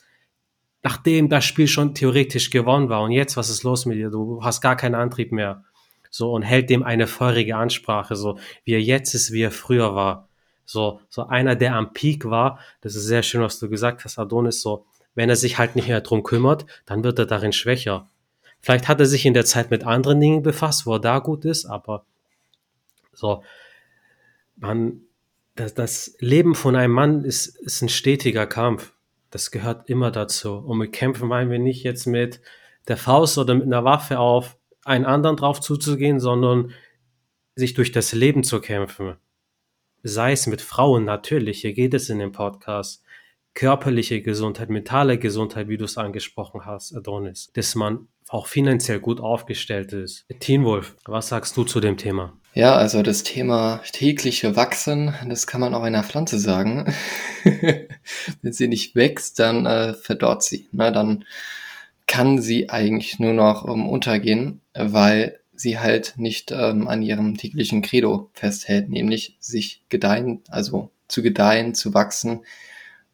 nachdem 0.84 1.28
das 1.28 1.44
Spiel 1.44 1.68
schon 1.68 1.94
theoretisch 1.94 2.50
gewonnen 2.50 2.88
war. 2.88 3.02
Und 3.02 3.12
jetzt, 3.12 3.36
was 3.36 3.50
ist 3.50 3.64
los 3.64 3.86
mit 3.86 3.98
dir? 3.98 4.10
Du 4.10 4.44
hast 4.44 4.62
gar 4.62 4.78
keinen 4.78 4.96
Antrieb 4.96 5.32
mehr. 5.32 5.64
So, 6.10 6.32
und 6.32 6.42
hält 6.42 6.70
dem 6.70 6.84
eine 6.84 7.08
feurige 7.08 7.56
Ansprache, 7.56 8.16
so, 8.16 8.40
wie 8.64 8.74
er 8.74 8.82
jetzt 8.82 9.14
ist, 9.14 9.32
wie 9.32 9.42
er 9.42 9.52
früher 9.52 9.94
war. 9.94 10.29
So, 10.70 11.02
so 11.10 11.26
einer, 11.26 11.56
der 11.56 11.74
am 11.74 11.94
Peak 11.94 12.26
war, 12.26 12.60
das 12.82 12.96
ist 12.96 13.06
sehr 13.06 13.24
schön, 13.24 13.42
was 13.42 13.58
du 13.58 13.70
gesagt 13.70 14.06
hast, 14.06 14.20
Adonis, 14.20 14.62
so, 14.62 14.86
wenn 15.16 15.28
er 15.28 15.36
sich 15.36 15.58
halt 15.58 15.76
nicht 15.76 15.88
mehr 15.88 16.02
drum 16.02 16.22
kümmert, 16.22 16.68
dann 16.86 17.04
wird 17.04 17.18
er 17.18 17.26
darin 17.26 17.54
schwächer. 17.54 18.08
Vielleicht 18.62 18.88
hat 18.88 19.00
er 19.00 19.08
sich 19.08 19.26
in 19.26 19.34
der 19.34 19.46
Zeit 19.46 19.72
mit 19.72 19.84
anderen 19.84 20.20
Dingen 20.20 20.44
befasst, 20.44 20.86
wo 20.86 20.94
er 20.94 21.00
da 21.00 21.18
gut 21.18 21.44
ist, 21.44 21.66
aber 21.66 22.06
so, 23.14 23.42
man, 24.58 25.02
das, 25.56 25.74
das 25.74 26.16
Leben 26.20 26.54
von 26.54 26.76
einem 26.76 26.94
Mann 26.94 27.24
ist, 27.26 27.48
ist 27.48 27.82
ein 27.82 27.90
stetiger 27.90 28.46
Kampf. 28.46 28.94
Das 29.32 29.50
gehört 29.50 29.90
immer 29.90 30.12
dazu. 30.12 30.54
Und 30.54 30.78
mit 30.78 30.94
Kämpfen 30.94 31.28
meinen 31.28 31.50
wir 31.50 31.58
nicht 31.58 31.82
jetzt 31.82 32.06
mit 32.06 32.42
der 32.88 32.98
Faust 32.98 33.40
oder 33.40 33.56
mit 33.56 33.66
einer 33.66 33.86
Waffe 33.86 34.20
auf 34.20 34.56
einen 34.86 35.06
anderen 35.06 35.36
drauf 35.36 35.62
zuzugehen, 35.62 36.20
sondern 36.20 36.74
sich 37.56 37.74
durch 37.74 37.92
das 37.92 38.14
Leben 38.14 38.44
zu 38.44 38.62
kämpfen 38.62 39.16
sei 40.04 40.32
es 40.32 40.48
mit 40.48 40.62
Frauen 40.62 41.06
natürlich, 41.06 41.62
hier 41.62 41.74
geht 41.74 41.94
es 41.94 42.10
in 42.10 42.20
dem 42.20 42.32
Podcast, 42.32 43.04
körperliche 43.54 44.22
Gesundheit, 44.22 44.70
mentale 44.70 45.18
Gesundheit, 45.18 45.68
wie 45.68 45.78
du 45.78 45.86
es 45.86 45.98
angesprochen 45.98 46.66
hast, 46.66 46.96
Adonis, 46.96 47.52
dass 47.54 47.76
man 47.76 48.08
auch 48.30 48.48
finanziell 48.48 49.00
gut 49.00 49.20
aufgestellt 49.20 49.92
ist. 49.92 50.26
Teen 50.40 50.64
Wolf, 50.64 50.96
was 51.06 51.30
sagst 51.30 51.58
du 51.58 51.64
zu 51.64 51.80
dem 51.80 51.98
Thema? 51.98 52.34
Ja, 52.54 52.76
also 52.76 53.02
das 53.02 53.24
Thema 53.24 53.82
tägliche 53.92 54.56
Wachsen, 54.56 55.14
das 55.28 55.48
kann 55.48 55.62
man 55.62 55.74
auch 55.74 55.84
einer 55.84 56.04
Pflanze 56.04 56.40
sagen. 56.40 56.94
Wenn 57.44 58.54
sie 58.54 58.68
nicht 58.68 58.96
wächst, 58.96 59.40
dann 59.40 59.66
äh, 59.66 59.94
verdorrt 59.94 60.44
sie. 60.44 60.68
Ne? 60.72 60.92
Dann 60.92 61.26
kann 62.08 62.42
sie 62.42 62.70
eigentlich 62.70 63.20
nur 63.20 63.34
noch 63.34 63.66
um, 63.66 63.88
untergehen, 63.88 64.62
weil 64.74 65.39
sie 65.60 65.80
halt 65.80 66.14
nicht 66.18 66.52
ähm, 66.52 66.88
an 66.88 67.02
ihrem 67.02 67.38
täglichen 67.38 67.82
Credo 67.82 68.30
festhält, 68.34 68.90
nämlich 68.90 69.36
sich 69.40 69.84
gedeihen, 69.90 70.42
also 70.48 70.90
zu 71.08 71.22
gedeihen, 71.22 71.76
zu 71.76 71.94
wachsen, 71.94 72.46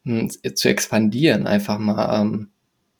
mh, 0.04 0.28
hm, 0.42 0.56
zu 0.56 0.68
expandieren, 0.68 1.46
einfach 1.46 1.78
mal 1.78 2.20
ähm, 2.20 2.48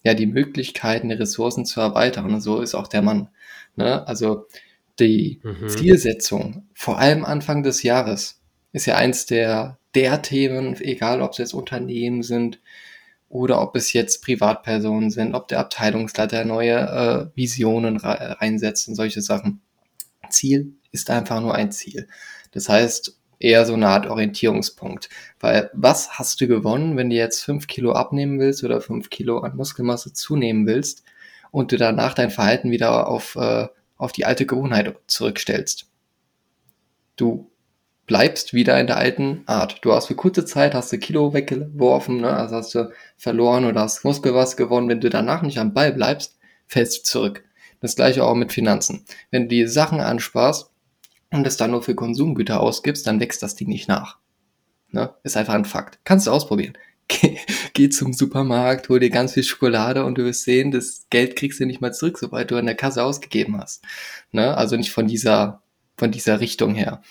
ja 0.02 0.14
die 0.14 0.26
Möglichkeiten, 0.26 1.08
die 1.08 1.14
Ressourcen 1.14 1.64
zu 1.64 1.80
erweitern. 1.80 2.32
Und 2.32 2.40
so 2.40 2.60
ist 2.60 2.74
auch 2.74 2.88
der 2.88 3.02
Mann. 3.02 3.28
Ne? 3.76 4.06
Also 4.06 4.46
die 4.98 5.40
mhm. 5.42 5.68
Zielsetzung, 5.68 6.66
vor 6.74 6.98
allem 6.98 7.24
Anfang 7.24 7.62
des 7.62 7.82
Jahres, 7.82 8.40
ist 8.72 8.86
ja 8.86 8.96
eins 8.96 9.26
der 9.26 9.78
der 9.94 10.20
Themen, 10.20 10.78
egal 10.80 11.22
ob 11.22 11.32
es 11.32 11.38
jetzt 11.38 11.54
Unternehmen 11.54 12.22
sind, 12.22 12.60
oder 13.36 13.60
ob 13.60 13.76
es 13.76 13.92
jetzt 13.92 14.24
Privatpersonen 14.24 15.10
sind, 15.10 15.34
ob 15.34 15.48
der 15.48 15.60
Abteilungsleiter 15.60 16.44
neue 16.46 17.30
äh, 17.32 17.36
Visionen 17.36 17.98
reinsetzt 17.98 18.88
und 18.88 18.94
solche 18.94 19.20
Sachen. 19.20 19.60
Ziel 20.30 20.72
ist 20.90 21.10
einfach 21.10 21.40
nur 21.40 21.54
ein 21.54 21.70
Ziel. 21.70 22.08
Das 22.52 22.68
heißt, 22.68 23.16
eher 23.38 23.66
so 23.66 23.74
eine 23.74 23.88
Art 23.88 24.06
Orientierungspunkt. 24.06 25.10
Weil 25.38 25.70
was 25.74 26.18
hast 26.18 26.40
du 26.40 26.48
gewonnen, 26.48 26.96
wenn 26.96 27.10
du 27.10 27.16
jetzt 27.16 27.44
fünf 27.44 27.66
Kilo 27.66 27.92
abnehmen 27.92 28.40
willst 28.40 28.64
oder 28.64 28.80
fünf 28.80 29.10
Kilo 29.10 29.40
an 29.40 29.54
Muskelmasse 29.54 30.14
zunehmen 30.14 30.66
willst 30.66 31.04
und 31.50 31.72
du 31.72 31.76
danach 31.76 32.14
dein 32.14 32.30
Verhalten 32.30 32.70
wieder 32.70 33.06
auf, 33.06 33.36
äh, 33.36 33.68
auf 33.98 34.12
die 34.12 34.24
alte 34.24 34.46
Gewohnheit 34.46 34.94
zurückstellst? 35.06 35.90
Du 37.16 37.50
bleibst 38.06 38.54
wieder 38.54 38.78
in 38.80 38.86
der 38.86 38.96
alten 38.96 39.42
Art. 39.46 39.78
Du 39.82 39.92
hast 39.92 40.06
für 40.06 40.14
kurze 40.14 40.44
Zeit 40.44 40.74
hast 40.74 40.92
du 40.92 40.98
Kilo 40.98 41.34
weggeworfen, 41.34 42.20
ne? 42.20 42.30
also 42.30 42.56
hast 42.56 42.74
du 42.74 42.90
verloren 43.16 43.64
oder 43.64 43.82
hast 43.82 44.04
Muskelmasse 44.04 44.56
gewonnen. 44.56 44.88
Wenn 44.88 45.00
du 45.00 45.10
danach 45.10 45.42
nicht 45.42 45.58
am 45.58 45.74
Ball 45.74 45.92
bleibst, 45.92 46.38
fällst 46.66 46.98
du 46.98 47.02
zurück. 47.02 47.44
Das 47.80 47.96
gleiche 47.96 48.24
auch 48.24 48.34
mit 48.34 48.52
Finanzen. 48.52 49.04
Wenn 49.30 49.42
du 49.42 49.48
die 49.48 49.66
Sachen 49.66 50.00
ansparst, 50.00 50.70
und 51.30 51.46
es 51.46 51.56
dann 51.56 51.72
nur 51.72 51.82
für 51.82 51.94
Konsumgüter 51.94 52.60
ausgibst, 52.60 53.06
dann 53.06 53.20
wächst 53.20 53.42
das 53.42 53.56
Ding 53.56 53.68
nicht 53.68 53.88
nach. 53.88 54.18
Ne? 54.90 55.14
Ist 55.22 55.36
einfach 55.36 55.54
ein 55.54 55.64
Fakt. 55.64 55.98
Kannst 56.04 56.26
du 56.26 56.30
ausprobieren. 56.30 56.78
Geh, 57.08 57.38
geh 57.72 57.88
zum 57.88 58.12
Supermarkt, 58.12 58.88
hol 58.88 58.98
dir 58.98 59.10
ganz 59.10 59.34
viel 59.34 59.44
Schokolade 59.44 60.04
und 60.04 60.18
du 60.18 60.24
wirst 60.24 60.42
sehen, 60.42 60.72
das 60.72 61.06
Geld 61.08 61.36
kriegst 61.36 61.60
du 61.60 61.64
nicht 61.64 61.80
mal 61.80 61.92
zurück, 61.92 62.18
sobald 62.18 62.50
du 62.50 62.56
an 62.56 62.66
der 62.66 62.74
Kasse 62.74 63.04
ausgegeben 63.04 63.60
hast. 63.60 63.84
Ne? 64.32 64.56
Also 64.56 64.76
nicht 64.76 64.90
von 64.90 65.06
dieser, 65.06 65.62
von 65.96 66.10
dieser 66.10 66.40
Richtung 66.40 66.74
her. 66.74 67.02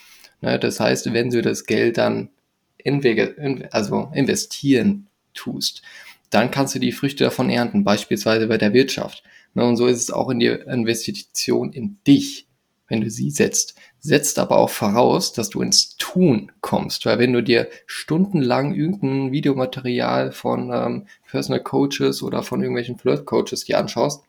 Ne? 0.46 0.60
Das 0.60 0.80
heißt, 0.80 1.12
wenn 1.14 1.30
du 1.30 1.42
das 1.42 1.66
Geld 1.66 1.98
dann 1.98 2.30
in 2.78 3.68
also 3.72 4.12
investieren 4.14 5.08
tust, 5.34 5.82
dann 6.30 6.52
kannst 6.52 6.76
du 6.76 6.80
die 6.80 6.92
Früchte 6.92 7.24
davon 7.24 7.50
ernten, 7.50 7.84
beispielsweise 7.84 8.48
bei 8.48 8.58
der 8.58 8.74
Wirtschaft. 8.74 9.24
Ne? 9.54 9.66
Und 9.66 9.76
so 9.76 9.88
ist 9.88 10.02
es 10.02 10.12
auch 10.12 10.30
in 10.30 10.40
die 10.40 10.48
Investition 10.48 11.74
in 11.74 11.98
dich 12.08 12.46
wenn 12.88 13.02
du 13.02 13.10
sie 13.10 13.30
setzt. 13.30 13.76
Setzt 14.00 14.38
aber 14.38 14.58
auch 14.58 14.70
voraus, 14.70 15.34
dass 15.34 15.50
du 15.50 15.62
ins 15.62 15.98
Tun 15.98 16.52
kommst. 16.62 17.06
Weil 17.06 17.20
wenn 17.20 17.34
du 17.34 17.42
dir 17.42 17.68
stundenlang 17.88 18.76
irgendein 18.76 19.32
Videomaterial 19.32 20.32
von 20.32 20.72
ähm, 20.72 21.08
Personal 21.30 21.64
Coaches 21.64 22.22
oder 22.22 22.44
von 22.44 22.62
irgendwelchen 22.62 22.98
Flirt 22.98 23.26
Coaches 23.26 23.66
dir 23.66 23.80
anschaust, 23.80 24.24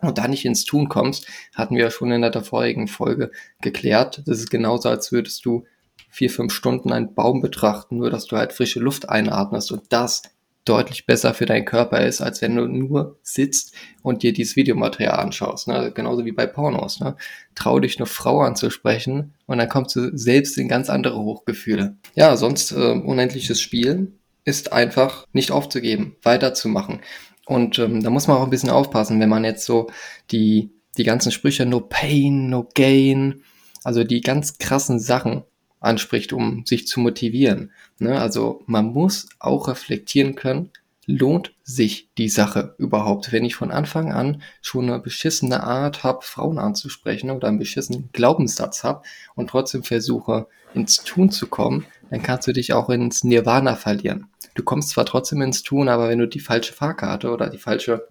und 0.00 0.18
da 0.18 0.28
nicht 0.28 0.44
ins 0.44 0.64
Tun 0.64 0.88
kommst, 0.88 1.26
hatten 1.54 1.76
wir 1.76 1.84
ja 1.84 1.90
schon 1.90 2.12
in 2.12 2.22
der 2.22 2.42
vorigen 2.42 2.88
Folge 2.88 3.30
geklärt. 3.60 4.22
Das 4.26 4.38
ist 4.38 4.50
genauso, 4.50 4.88
als 4.88 5.12
würdest 5.12 5.44
du 5.44 5.64
vier, 6.10 6.30
fünf 6.30 6.52
Stunden 6.52 6.92
einen 6.92 7.14
Baum 7.14 7.42
betrachten, 7.42 7.98
nur 7.98 8.10
dass 8.10 8.26
du 8.26 8.36
halt 8.36 8.52
frische 8.52 8.80
Luft 8.80 9.08
einatmest. 9.08 9.72
Und 9.72 9.82
das 9.90 10.22
deutlich 10.64 11.06
besser 11.06 11.34
für 11.34 11.46
deinen 11.46 11.64
Körper 11.64 12.04
ist, 12.04 12.20
als 12.20 12.42
wenn 12.42 12.56
du 12.56 12.66
nur 12.66 13.18
sitzt 13.22 13.74
und 14.02 14.22
dir 14.22 14.32
dieses 14.32 14.56
Videomaterial 14.56 15.18
anschaust. 15.18 15.68
Ne? 15.68 15.92
Genauso 15.94 16.24
wie 16.24 16.32
bei 16.32 16.46
Pornos. 16.46 17.00
Ne? 17.00 17.16
Trau 17.54 17.80
dich 17.80 17.98
eine 17.98 18.06
Frau 18.06 18.40
anzusprechen 18.40 19.34
und 19.46 19.58
dann 19.58 19.68
kommst 19.68 19.96
du 19.96 20.16
selbst 20.16 20.58
in 20.58 20.68
ganz 20.68 20.90
andere 20.90 21.18
Hochgefühle. 21.18 21.96
Ja, 22.14 22.36
sonst 22.36 22.72
äh, 22.72 22.92
unendliches 22.92 23.60
Spielen 23.60 24.18
ist 24.44 24.72
einfach 24.72 25.26
nicht 25.32 25.50
aufzugeben, 25.50 26.16
weiterzumachen. 26.22 27.00
Und 27.48 27.78
ähm, 27.78 28.02
da 28.02 28.10
muss 28.10 28.26
man 28.26 28.36
auch 28.36 28.44
ein 28.44 28.50
bisschen 28.50 28.68
aufpassen, 28.68 29.18
wenn 29.20 29.30
man 29.30 29.42
jetzt 29.42 29.64
so 29.64 29.88
die, 30.30 30.70
die 30.98 31.04
ganzen 31.04 31.32
Sprüche 31.32 31.64
No 31.64 31.80
Pain, 31.80 32.50
No 32.50 32.68
Gain, 32.74 33.42
also 33.84 34.04
die 34.04 34.20
ganz 34.20 34.58
krassen 34.58 35.00
Sachen 35.00 35.44
anspricht, 35.80 36.34
um 36.34 36.66
sich 36.66 36.86
zu 36.86 37.00
motivieren. 37.00 37.72
Ne? 37.98 38.20
Also 38.20 38.62
man 38.66 38.92
muss 38.92 39.30
auch 39.38 39.68
reflektieren 39.68 40.34
können, 40.34 40.72
lohnt 41.06 41.54
sich 41.62 42.10
die 42.18 42.28
Sache 42.28 42.74
überhaupt? 42.76 43.32
Wenn 43.32 43.46
ich 43.46 43.54
von 43.54 43.70
Anfang 43.70 44.12
an 44.12 44.42
schon 44.60 44.90
eine 44.90 44.98
beschissene 44.98 45.62
Art 45.62 46.04
habe, 46.04 46.20
Frauen 46.20 46.58
anzusprechen 46.58 47.30
oder 47.30 47.48
einen 47.48 47.58
beschissenen 47.58 48.10
Glaubenssatz 48.12 48.84
habe 48.84 49.02
und 49.34 49.48
trotzdem 49.48 49.84
versuche, 49.84 50.48
ins 50.74 50.98
Tun 50.98 51.30
zu 51.30 51.46
kommen, 51.46 51.86
dann 52.10 52.22
kannst 52.22 52.46
du 52.46 52.52
dich 52.52 52.74
auch 52.74 52.90
ins 52.90 53.24
Nirvana 53.24 53.74
verlieren. 53.74 54.26
Du 54.58 54.64
kommst 54.64 54.90
zwar 54.90 55.06
trotzdem 55.06 55.40
ins 55.40 55.62
Tun, 55.62 55.88
aber 55.88 56.08
wenn 56.08 56.18
du 56.18 56.26
die 56.26 56.40
falsche 56.40 56.72
Fahrkarte 56.72 57.30
oder 57.30 57.48
die 57.48 57.58
falsche 57.58 58.08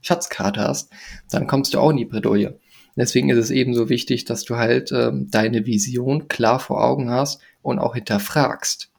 Schatzkarte 0.00 0.60
hast, 0.60 0.92
dann 1.32 1.48
kommst 1.48 1.74
du 1.74 1.80
auch 1.80 1.90
in 1.90 1.96
die 1.96 2.04
Bredouille. 2.04 2.60
Deswegen 2.94 3.28
ist 3.28 3.38
es 3.38 3.50
ebenso 3.50 3.88
wichtig, 3.88 4.24
dass 4.24 4.44
du 4.44 4.54
halt 4.54 4.92
ähm, 4.92 5.26
deine 5.32 5.66
Vision 5.66 6.28
klar 6.28 6.60
vor 6.60 6.84
Augen 6.84 7.10
hast 7.10 7.42
und 7.60 7.80
auch 7.80 7.96
hinterfragst. 7.96 8.92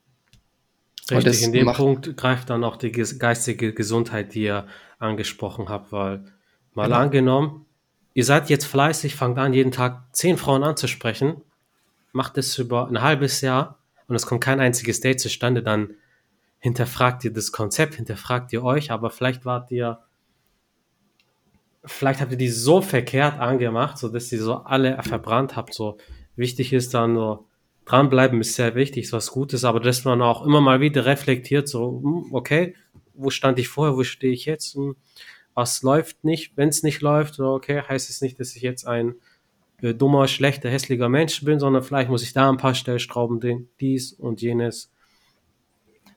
Richtig, 1.10 1.44
in 1.44 1.54
dem 1.54 1.72
Punkt 1.72 2.18
greift 2.18 2.50
dann 2.50 2.66
auch 2.66 2.75
die 2.75 2.92
geistige 2.92 3.74
Gesundheit, 3.74 4.34
die 4.34 4.44
ihr 4.44 4.68
angesprochen 5.00 5.70
habt, 5.70 5.94
weil 5.94 6.25
mal 6.74 6.88
genau. 6.88 6.98
angenommen, 6.98 7.66
ihr 8.13 8.25
seid 8.25 8.50
jetzt 8.50 8.66
fleißig, 8.66 9.16
fangt 9.16 9.38
an, 9.38 9.54
jeden 9.54 9.72
Tag 9.72 10.04
zehn 10.12 10.36
Frauen 10.36 10.63
anzusprechen, 10.63 11.42
macht 12.12 12.38
es 12.38 12.58
über 12.58 12.89
ein 12.89 13.01
halbes 13.01 13.39
Jahr 13.39 13.80
und 14.08 14.18
es 14.18 14.25
kommt 14.25 14.42
kein 14.42 14.60
einziges 14.60 15.00
Date 15.00 15.22
zustande, 15.22 15.63
dann 15.63 15.96
hinterfragt 16.60 17.24
ihr 17.25 17.34
das 17.34 17.51
Konzept, 17.51 17.96
hinterfragt 17.96 18.54
ihr 18.54 18.63
euch, 18.63 18.92
aber 18.92 19.10
vielleicht 19.10 19.46
wart 19.46 19.72
ihr 19.72 20.00
vielleicht 21.86 22.20
habt 22.22 22.32
ihr 22.32 22.38
die 22.38 22.50
so 22.50 22.82
verkehrt 22.82 23.39
angemacht, 23.39 23.98
so 23.98 24.10
dass 24.10 24.32
ihr 24.32 24.42
so 24.42 24.56
alle 24.56 25.01
verbrannt 25.01 25.56
habt. 25.56 25.74
So 25.74 25.98
wichtig 26.36 26.74
ist 26.74 26.94
dann 26.94 27.16
so 27.16 27.46
dranbleiben 27.86 28.39
ist 28.42 28.54
sehr 28.56 28.75
wichtig, 28.75 29.06
ist 29.06 29.13
was 29.13 29.32
Gutes, 29.32 29.63
aber 29.63 29.80
dass 29.80 30.06
man 30.06 30.22
auch 30.22 30.46
immer 30.46 30.62
mal 30.62 30.80
wieder 30.80 31.06
reflektiert, 31.06 31.68
so 31.68 32.01
hm, 32.04 32.34
okay, 32.34 32.75
wo 33.16 33.32
stand 33.32 33.58
ich 33.58 33.68
vorher, 33.68 33.96
wo 33.96 34.04
stehe 34.04 34.34
ich 34.34 34.46
jetzt, 34.46 34.75
hm, 34.75 34.96
was 35.56 35.82
läuft 35.82 36.24
nicht, 36.24 36.56
wenn 36.56 36.70
es 36.70 36.84
nicht 36.84 37.01
läuft, 37.01 37.36
so, 37.36 37.48
okay, 37.54 37.82
heißt 37.82 38.10
es 38.10 38.22
nicht, 38.22 38.39
dass 38.39 38.56
ich 38.56 38.62
jetzt 38.62 38.86
ein 38.86 39.16
äh, 39.82 39.94
dummer, 39.94 40.28
schlechter, 40.28 40.70
hässlicher 40.70 41.10
Mensch 41.10 41.44
bin, 41.44 41.60
sondern 41.60 41.84
vielleicht 41.84 42.10
muss 42.10 42.24
ich 42.24 42.32
da 42.34 42.50
ein 42.50 42.58
paar 42.58 42.75
Stellschrauben, 42.75 43.68
dies 43.80 44.13
und 44.13 44.42
jenes. 44.42 44.92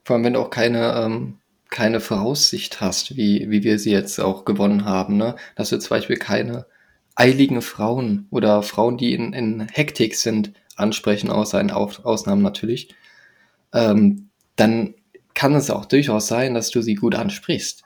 Vor 0.03 0.15
allem, 0.15 0.25
wenn 0.25 0.33
du 0.33 0.39
auch 0.39 0.49
keine 0.49 0.93
ähm, 0.93 1.39
keine 1.73 2.01
Voraussicht 2.01 2.81
hast, 2.81 3.17
wie, 3.17 3.49
wie 3.49 3.63
wir 3.63 3.79
sie 3.79 3.89
jetzt 3.89 4.19
auch 4.19 4.45
gewonnen 4.45 4.85
haben, 4.85 5.17
ne? 5.17 5.35
dass 5.55 5.69
du 5.69 5.79
zum 5.79 5.89
Beispiel 5.89 6.17
keine 6.17 6.67
eiligen 7.15 7.63
Frauen 7.63 8.27
oder 8.29 8.61
Frauen, 8.61 8.97
die 8.97 9.13
in, 9.15 9.33
in 9.33 9.67
Hektik 9.71 10.15
sind, 10.15 10.53
ansprechen, 10.75 11.31
außer 11.31 11.59
in 11.59 11.71
Ausnahmen 11.71 12.43
natürlich, 12.43 12.93
ähm, 13.73 14.29
dann 14.55 14.93
kann 15.33 15.55
es 15.55 15.71
auch 15.71 15.85
durchaus 15.85 16.27
sein, 16.27 16.53
dass 16.53 16.69
du 16.69 16.83
sie 16.83 16.93
gut 16.93 17.15
ansprichst 17.15 17.83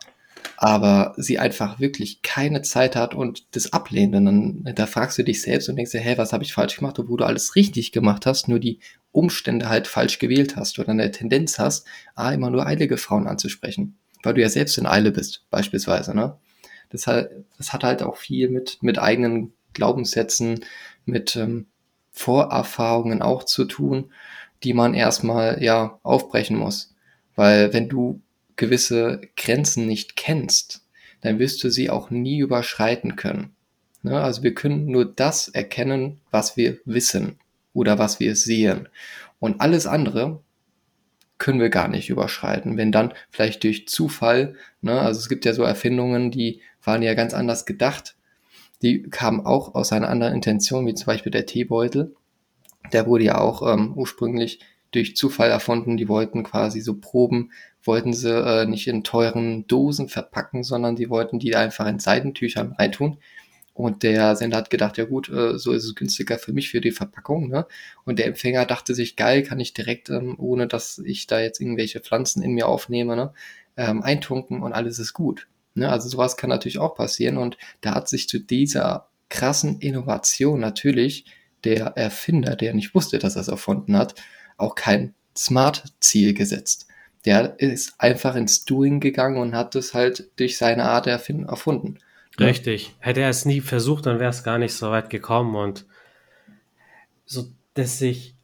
aber 0.58 1.14
sie 1.18 1.38
einfach 1.38 1.80
wirklich 1.80 2.24
keine 2.24 2.64
Zeit 2.64 2.96
hat 2.96 3.14
und 3.14 3.56
das 3.56 3.74
ablehnt. 3.74 4.16
Und 4.16 4.26
dann 4.26 4.76
da 4.76 4.88
fragst 4.88 5.18
du 5.18 5.24
dich 5.24 5.42
selbst 5.42 5.70
und 5.70 5.76
denkst 5.76 5.92
dir, 5.92 6.00
hey, 6.00 6.18
was 6.18 6.34
habe 6.34 6.44
ich 6.44 6.54
falsch 6.54 6.78
gemacht, 6.78 6.98
obwohl 6.98 7.18
du 7.18 7.26
alles 7.26 7.56
richtig 7.56 7.92
gemacht 7.92 8.26
hast, 8.26 8.48
nur 8.48 8.60
die 8.60 8.80
Umstände 9.18 9.68
halt 9.68 9.88
falsch 9.88 10.20
gewählt 10.20 10.56
hast 10.56 10.78
oder 10.78 10.90
eine 10.90 11.10
Tendenz 11.10 11.58
hast, 11.58 11.88
ah, 12.14 12.32
immer 12.32 12.52
nur 12.52 12.68
eilige 12.68 12.98
Frauen 12.98 13.28
anzusprechen, 13.28 13.98
weil 14.22 14.36
du 14.36 14.42
ja 14.42 14.50
selbst 14.50 14.78
in 14.78 14.86
Eile 14.86 15.12
bist, 15.12 15.44
beispielsweise. 15.50 16.16
Ne? 16.16 16.38
Das, 16.92 17.08
hat, 17.08 17.32
das 17.58 17.74
hat 17.74 17.84
halt 17.84 18.04
auch 18.04 18.16
viel 18.16 18.50
mit, 18.50 18.78
mit 18.82 19.00
eigenen 19.00 19.54
Glaubenssätzen, 19.74 20.64
mit 21.06 21.36
ähm, 21.36 21.66
Vorerfahrungen 22.12 23.24
auch 23.24 23.44
zu 23.44 23.66
tun, 23.66 24.12
die 24.64 24.74
man 24.74 24.94
erstmal 24.94 25.64
ja 25.64 26.00
aufbrechen 26.04 26.56
muss. 26.56 26.94
Weil 27.36 27.74
wenn 27.74 27.90
du 27.90 28.22
gewisse 28.56 29.22
Grenzen 29.36 29.88
nicht 29.88 30.16
kennst, 30.16 30.86
dann 31.22 31.40
wirst 31.40 31.64
du 31.64 31.72
sie 31.72 31.90
auch 31.90 32.12
nie 32.12 32.38
überschreiten 32.38 33.16
können. 33.16 33.56
Ne? 34.04 34.22
Also 34.22 34.44
wir 34.44 34.54
können 34.54 34.86
nur 34.86 35.06
das 35.06 35.48
erkennen, 35.48 36.22
was 36.30 36.56
wir 36.56 36.78
wissen 36.86 37.40
oder 37.78 38.00
was 38.00 38.20
wir 38.20 38.36
sehen. 38.36 38.90
Und 39.40 39.62
alles 39.62 39.86
andere 39.86 40.42
können 41.38 41.60
wir 41.60 41.70
gar 41.70 41.88
nicht 41.88 42.10
überschreiten. 42.10 42.78
Wenn 42.78 42.92
dann 42.92 43.14
vielleicht 43.30 43.64
durch 43.64 43.88
Zufall, 43.88 44.56
ne, 44.82 45.00
also 45.00 45.20
es 45.20 45.30
gibt 45.30 45.46
ja 45.46 45.54
so 45.54 45.64
Erfindungen, 45.64 46.32
die 46.32 46.62
waren 46.84 47.04
ja 47.04 47.14
ganz 47.14 47.34
anders 47.34 47.66
gedacht. 47.66 48.16
Die 48.82 49.04
kamen 49.04 49.46
auch 49.46 49.76
aus 49.76 49.92
einer 49.92 50.10
anderen 50.10 50.34
Intention, 50.34 50.88
wie 50.88 50.96
zum 50.96 51.06
Beispiel 51.06 51.32
der 51.32 51.46
Teebeutel. 51.46 52.16
Der 52.94 53.06
wurde 53.06 53.26
ja 53.26 53.38
auch 53.38 53.62
ähm, 53.72 53.94
ursprünglich 53.96 54.60
durch 54.92 55.16
Zufall 55.16 55.52
erfunden. 55.52 55.98
Die 55.98 56.08
wollten 56.08 56.44
quasi 56.44 56.82
so 56.82 56.96
Proben 56.96 57.52
wollten 57.84 58.14
sie 58.14 58.32
äh, 58.32 58.66
nicht 58.66 58.88
in 58.88 59.04
teuren 59.04 59.66
Dosen 59.68 60.10
verpacken, 60.10 60.64
sondern 60.64 60.96
die 60.96 61.10
wollten 61.10 61.40
die 61.40 61.56
einfach 61.56 61.88
in 61.88 62.00
Seidentüchern 62.00 62.74
reintun. 62.74 63.18
Und 63.78 64.02
der 64.02 64.36
Sender 64.36 64.58
hat 64.58 64.70
gedacht, 64.70 64.98
ja 64.98 65.06
gut, 65.06 65.30
äh, 65.30 65.58
so 65.60 65.72
ist 65.72 65.84
es 65.84 65.94
günstiger 65.94 66.40
für 66.40 66.52
mich 66.52 66.70
für 66.70 66.82
die 66.82 66.92
Verpackung. 66.92 67.48
Ne? 67.48 67.68
Und 68.06 68.18
der 68.18 68.26
Empfänger 68.26 68.66
dachte 68.66 68.96
sich, 68.96 69.16
geil, 69.16 69.44
kann 69.44 69.60
ich 69.60 69.74
direkt, 69.74 70.10
ähm, 70.10 70.36
ohne 70.40 70.68
dass 70.68 70.98
ich 70.98 71.28
da 71.28 71.40
jetzt 71.40 71.62
irgendwelche 71.62 72.00
Pflanzen 72.00 72.42
in 72.42 72.54
mir 72.54 72.68
aufnehme, 72.68 73.16
ne? 73.16 73.34
ähm, 73.78 74.02
eintunken 74.02 74.64
und 74.64 74.74
alles 74.74 74.98
ist 74.98 75.14
gut. 75.14 75.48
Ne? 75.76 75.90
Also 75.90 76.10
sowas 76.10 76.38
kann 76.38 76.50
natürlich 76.50 76.80
auch 76.80 76.96
passieren. 76.96 77.38
Und 77.38 77.58
da 77.82 77.94
hat 77.94 78.10
sich 78.10 78.28
zu 78.28 78.40
dieser 78.40 79.10
krassen 79.30 79.80
Innovation 79.80 80.60
natürlich 80.60 81.26
der 81.64 81.86
Erfinder, 81.98 82.56
der 82.56 82.74
nicht 82.74 82.96
wusste, 82.96 83.20
dass 83.20 83.36
er 83.36 83.42
es 83.42 83.48
erfunden 83.48 83.96
hat, 83.96 84.16
auch 84.58 84.74
kein 84.74 85.14
Smart-Ziel 85.36 86.34
gesetzt 86.34 86.88
der 87.28 87.60
ist 87.60 87.96
einfach 87.98 88.36
ins 88.36 88.64
Doing 88.64 89.02
gegangen 89.02 89.36
und 89.36 89.54
hat 89.54 89.76
es 89.76 89.94
halt 89.94 90.30
durch 90.38 90.58
seine 90.58 90.86
Art 90.86 91.08
erfunden. 91.08 92.00
Richtig. 92.40 92.96
Hätte 93.00 93.22
er 93.22 93.30
es 93.30 93.46
nie 93.46 93.62
versucht, 93.62 94.06
dann 94.06 94.20
wäre 94.20 94.30
es 94.30 94.44
gar 94.44 94.58
nicht 94.58 94.74
so 94.74 94.92
weit 94.92 95.10
gekommen 95.10 95.56
und 95.56 95.86
so, 97.26 97.48
dass 97.74 98.02
ich, 98.02 98.36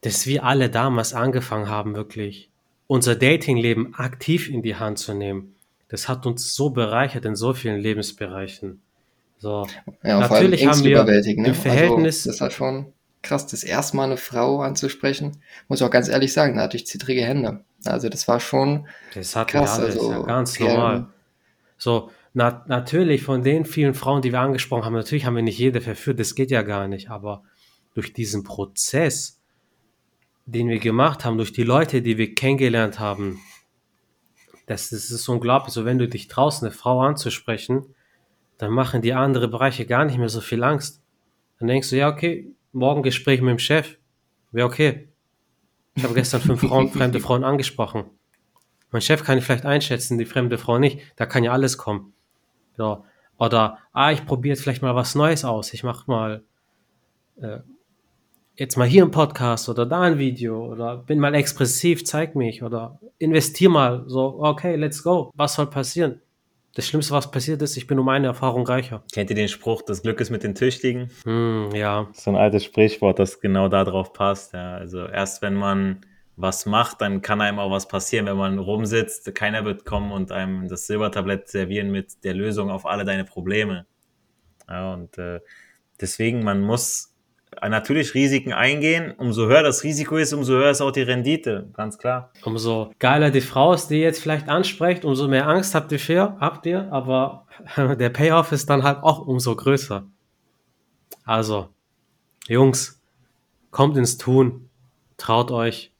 dass 0.00 0.26
wir 0.26 0.44
alle 0.44 0.70
damals 0.70 1.14
angefangen 1.14 1.68
haben, 1.68 1.94
wirklich 1.94 2.50
unser 2.86 3.14
Datingleben 3.14 3.94
aktiv 3.94 4.48
in 4.48 4.62
die 4.62 4.76
Hand 4.76 4.98
zu 4.98 5.14
nehmen. 5.14 5.54
Das 5.88 6.08
hat 6.08 6.26
uns 6.26 6.54
so 6.54 6.70
bereichert 6.70 7.24
in 7.24 7.36
so 7.36 7.52
vielen 7.54 7.78
Lebensbereichen. 7.80 8.80
So, 9.38 9.66
Ja, 10.02 10.18
und 10.18 10.24
vor 10.26 10.36
allem 10.36 10.50
natürlich 10.50 10.66
haben 10.66 10.84
wir 10.84 10.92
überwältigen, 10.92 11.44
im 11.44 11.52
ne? 11.52 11.56
Verhältnis, 11.56 12.26
Also, 12.26 12.30
das 12.30 12.40
war 12.40 12.50
schon 12.50 12.92
krass, 13.22 13.46
das 13.46 13.64
erste 13.64 13.96
Mal 13.96 14.04
eine 14.04 14.16
Frau 14.16 14.60
anzusprechen. 14.60 15.38
Muss 15.68 15.80
ich 15.80 15.86
auch 15.86 15.90
ganz 15.90 16.08
ehrlich 16.08 16.32
sagen, 16.32 16.56
da 16.56 16.62
hatte 16.62 16.76
ich 16.76 16.86
zittrige 16.86 17.22
Hände. 17.22 17.60
Also, 17.84 18.08
das 18.08 18.28
war 18.28 18.40
schon 18.40 18.86
das 19.14 19.36
hatten 19.36 19.52
wir 19.54 19.60
krass. 19.60 19.78
alles, 19.78 19.94
ja, 19.96 20.00
Also, 20.00 20.22
ganz 20.24 20.58
wir, 20.58 20.68
normal. 20.68 21.06
So, 21.78 22.10
na, 22.34 22.64
natürlich 22.66 23.22
von 23.22 23.42
den 23.42 23.64
vielen 23.64 23.94
Frauen, 23.94 24.22
die 24.22 24.32
wir 24.32 24.40
angesprochen 24.40 24.84
haben, 24.84 24.94
natürlich 24.94 25.26
haben 25.26 25.36
wir 25.36 25.42
nicht 25.42 25.58
jede 25.58 25.80
verführt, 25.80 26.18
das 26.18 26.34
geht 26.34 26.50
ja 26.50 26.62
gar 26.62 26.88
nicht, 26.88 27.10
aber 27.10 27.42
durch 27.94 28.12
diesen 28.12 28.42
Prozess, 28.42 29.40
den 30.46 30.68
wir 30.68 30.78
gemacht 30.78 31.24
haben, 31.24 31.36
durch 31.36 31.52
die 31.52 31.62
Leute, 31.62 32.00
die 32.00 32.16
wir 32.16 32.34
kennengelernt 32.34 32.98
haben, 32.98 33.40
das, 34.66 34.90
das 34.90 35.10
ist 35.10 35.28
unglaublich. 35.28 35.74
So, 35.74 35.84
wenn 35.84 35.98
du 35.98 36.08
dich 36.08 36.28
traust, 36.28 36.62
eine 36.62 36.72
Frau 36.72 37.00
anzusprechen, 37.00 37.94
dann 38.58 38.70
machen 38.70 39.02
die 39.02 39.12
anderen 39.12 39.50
Bereiche 39.50 39.86
gar 39.86 40.04
nicht 40.04 40.18
mehr 40.18 40.28
so 40.28 40.40
viel 40.40 40.62
Angst. 40.62 41.02
Dann 41.58 41.68
denkst 41.68 41.90
du, 41.90 41.96
ja, 41.96 42.08
okay, 42.08 42.54
morgen 42.72 43.02
Gespräch 43.02 43.40
mit 43.40 43.50
dem 43.50 43.58
Chef, 43.58 43.98
wäre 44.52 44.66
okay. 44.66 45.08
Ich 45.94 46.04
habe 46.04 46.14
gestern 46.14 46.40
fünf 46.40 46.60
Frauen, 46.60 46.88
fremde 46.92 47.20
Frauen 47.20 47.44
angesprochen. 47.44 48.04
Mein 48.90 49.02
Chef 49.02 49.24
kann 49.24 49.38
ich 49.38 49.44
vielleicht 49.44 49.66
einschätzen, 49.66 50.18
die 50.18 50.24
fremde 50.24 50.58
Frau 50.58 50.78
nicht. 50.78 51.00
Da 51.16 51.26
kann 51.26 51.44
ja 51.44 51.52
alles 51.52 51.76
kommen. 51.76 52.14
So. 52.76 53.04
Oder, 53.38 53.78
ah, 53.92 54.12
ich 54.12 54.24
probiere 54.24 54.54
jetzt 54.54 54.62
vielleicht 54.62 54.82
mal 54.82 54.94
was 54.94 55.14
Neues 55.14 55.44
aus. 55.44 55.72
Ich 55.74 55.82
mache 55.82 56.04
mal 56.06 56.42
äh, 57.40 57.58
jetzt 58.56 58.76
mal 58.76 58.86
hier 58.86 59.04
ein 59.04 59.10
Podcast 59.10 59.68
oder 59.68 59.86
da 59.86 60.02
ein 60.02 60.18
Video 60.18 60.66
oder 60.66 60.98
bin 60.98 61.18
mal 61.18 61.34
expressiv, 61.34 62.04
zeig 62.04 62.36
mich 62.36 62.62
oder 62.62 62.98
investier 63.18 63.70
mal. 63.70 64.04
So, 64.06 64.38
okay, 64.40 64.76
let's 64.76 65.02
go. 65.02 65.30
Was 65.34 65.54
soll 65.54 65.66
passieren? 65.66 66.20
Das 66.74 66.86
Schlimmste, 66.86 67.12
was 67.12 67.30
passiert 67.30 67.60
ist, 67.60 67.76
ich 67.76 67.86
bin 67.86 67.98
um 67.98 68.08
eine 68.08 68.28
Erfahrung 68.28 68.66
reicher. 68.66 69.02
Kennt 69.12 69.28
ihr 69.28 69.36
den 69.36 69.48
Spruch, 69.48 69.82
das 69.82 70.02
Glück 70.02 70.20
ist 70.20 70.30
mit 70.30 70.42
den 70.42 70.54
Tüchtigen? 70.54 71.10
Hm, 71.24 71.70
ja, 71.74 72.08
So 72.14 72.30
ein 72.30 72.36
altes 72.36 72.64
Sprichwort, 72.64 73.18
das 73.18 73.40
genau 73.40 73.68
da 73.68 73.84
drauf 73.84 74.14
passt. 74.14 74.54
Ja. 74.54 74.76
Also 74.76 75.06
erst 75.06 75.42
wenn 75.42 75.54
man 75.54 76.00
was 76.36 76.66
macht, 76.66 77.00
dann 77.00 77.22
kann 77.22 77.40
einem 77.40 77.58
auch 77.58 77.70
was 77.70 77.88
passieren. 77.88 78.26
Wenn 78.26 78.36
man 78.36 78.58
rumsitzt, 78.58 79.34
keiner 79.34 79.64
wird 79.64 79.84
kommen 79.84 80.12
und 80.12 80.32
einem 80.32 80.68
das 80.68 80.86
Silbertablett 80.86 81.48
servieren 81.48 81.90
mit 81.90 82.24
der 82.24 82.34
Lösung 82.34 82.70
auf 82.70 82.86
alle 82.86 83.04
deine 83.04 83.24
Probleme. 83.24 83.86
Ja, 84.68 84.94
und 84.94 85.18
äh, 85.18 85.40
deswegen, 86.00 86.42
man 86.42 86.60
muss 86.62 87.12
natürlich 87.60 88.14
Risiken 88.14 88.52
eingehen. 88.52 89.12
Umso 89.12 89.46
höher 89.46 89.62
das 89.62 89.84
Risiko 89.84 90.16
ist, 90.16 90.32
umso 90.32 90.54
höher 90.54 90.70
ist 90.70 90.80
auch 90.80 90.90
die 90.90 91.02
Rendite, 91.02 91.68
ganz 91.74 91.98
klar. 91.98 92.32
umso 92.44 92.92
geiler 92.98 93.30
die 93.30 93.40
Frau 93.40 93.74
ist, 93.74 93.88
die 93.88 93.96
ihr 93.96 94.02
jetzt 94.02 94.22
vielleicht 94.22 94.48
ansprecht, 94.48 95.04
umso 95.04 95.28
mehr 95.28 95.46
Angst 95.46 95.74
habt 95.74 95.92
ihr, 95.92 96.00
für, 96.00 96.36
habt 96.40 96.66
ihr, 96.66 96.90
aber 96.90 97.46
der 97.76 98.10
Payoff 98.10 98.52
ist 98.52 98.70
dann 98.70 98.82
halt 98.82 99.02
auch 99.02 99.26
umso 99.26 99.54
größer. 99.54 100.06
Also, 101.24 101.68
Jungs, 102.48 103.00
kommt 103.70 103.96
ins 103.96 104.16
Tun, 104.18 104.68
traut 105.16 105.50
euch, 105.50 105.91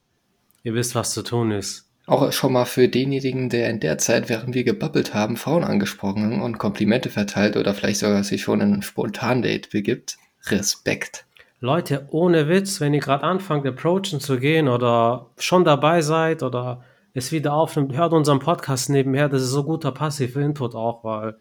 ihr 0.63 0.75
wisst, 0.75 0.95
was 0.95 1.13
zu 1.13 1.23
tun 1.23 1.51
ist. 1.51 1.89
Auch 2.07 2.33
schon 2.33 2.53
mal 2.53 2.65
für 2.65 2.89
denjenigen, 2.89 3.49
der 3.49 3.71
in 3.71 3.79
der 3.79 3.99
Zeit, 3.99 4.29
während 4.29 4.55
wir 4.55 4.65
gebabbelt 4.65 5.15
haben, 5.15 5.37
Frauen 5.37 5.63
angesprochen 5.63 6.43
und 6.43 6.59
Komplimente 6.59 7.11
verteilt 7.11 7.57
oder 7.57 7.75
vielleicht 7.75 8.01
sogar 8.01 8.25
sich 8.25 8.43
schon 8.43 8.61
in 8.61 8.75
ein 8.75 8.83
Spontandate 8.83 9.69
begibt. 9.71 10.19
Respekt. 10.47 11.25
Leute, 11.61 12.09
ohne 12.11 12.49
Witz, 12.49 12.81
wenn 12.81 12.93
ihr 12.93 13.01
gerade 13.01 13.23
anfangt, 13.23 13.65
approachen 13.67 14.19
zu 14.19 14.41
gehen 14.41 14.67
oder 14.67 15.31
schon 15.39 15.65
dabei 15.65 16.01
seid 16.01 16.43
oder 16.43 16.83
es 17.15 17.31
wieder 17.31 17.53
aufnimmt, 17.53 17.97
hört 17.97 18.13
unseren 18.13 18.41
Podcast 18.41 18.91
nebenher. 18.91 19.29
Das 19.29 19.43
ist 19.43 19.51
so 19.51 19.63
guter 19.63 19.93
passiver 19.93 20.41
Input 20.41 20.75
auch, 20.75 21.05
weil 21.05 21.37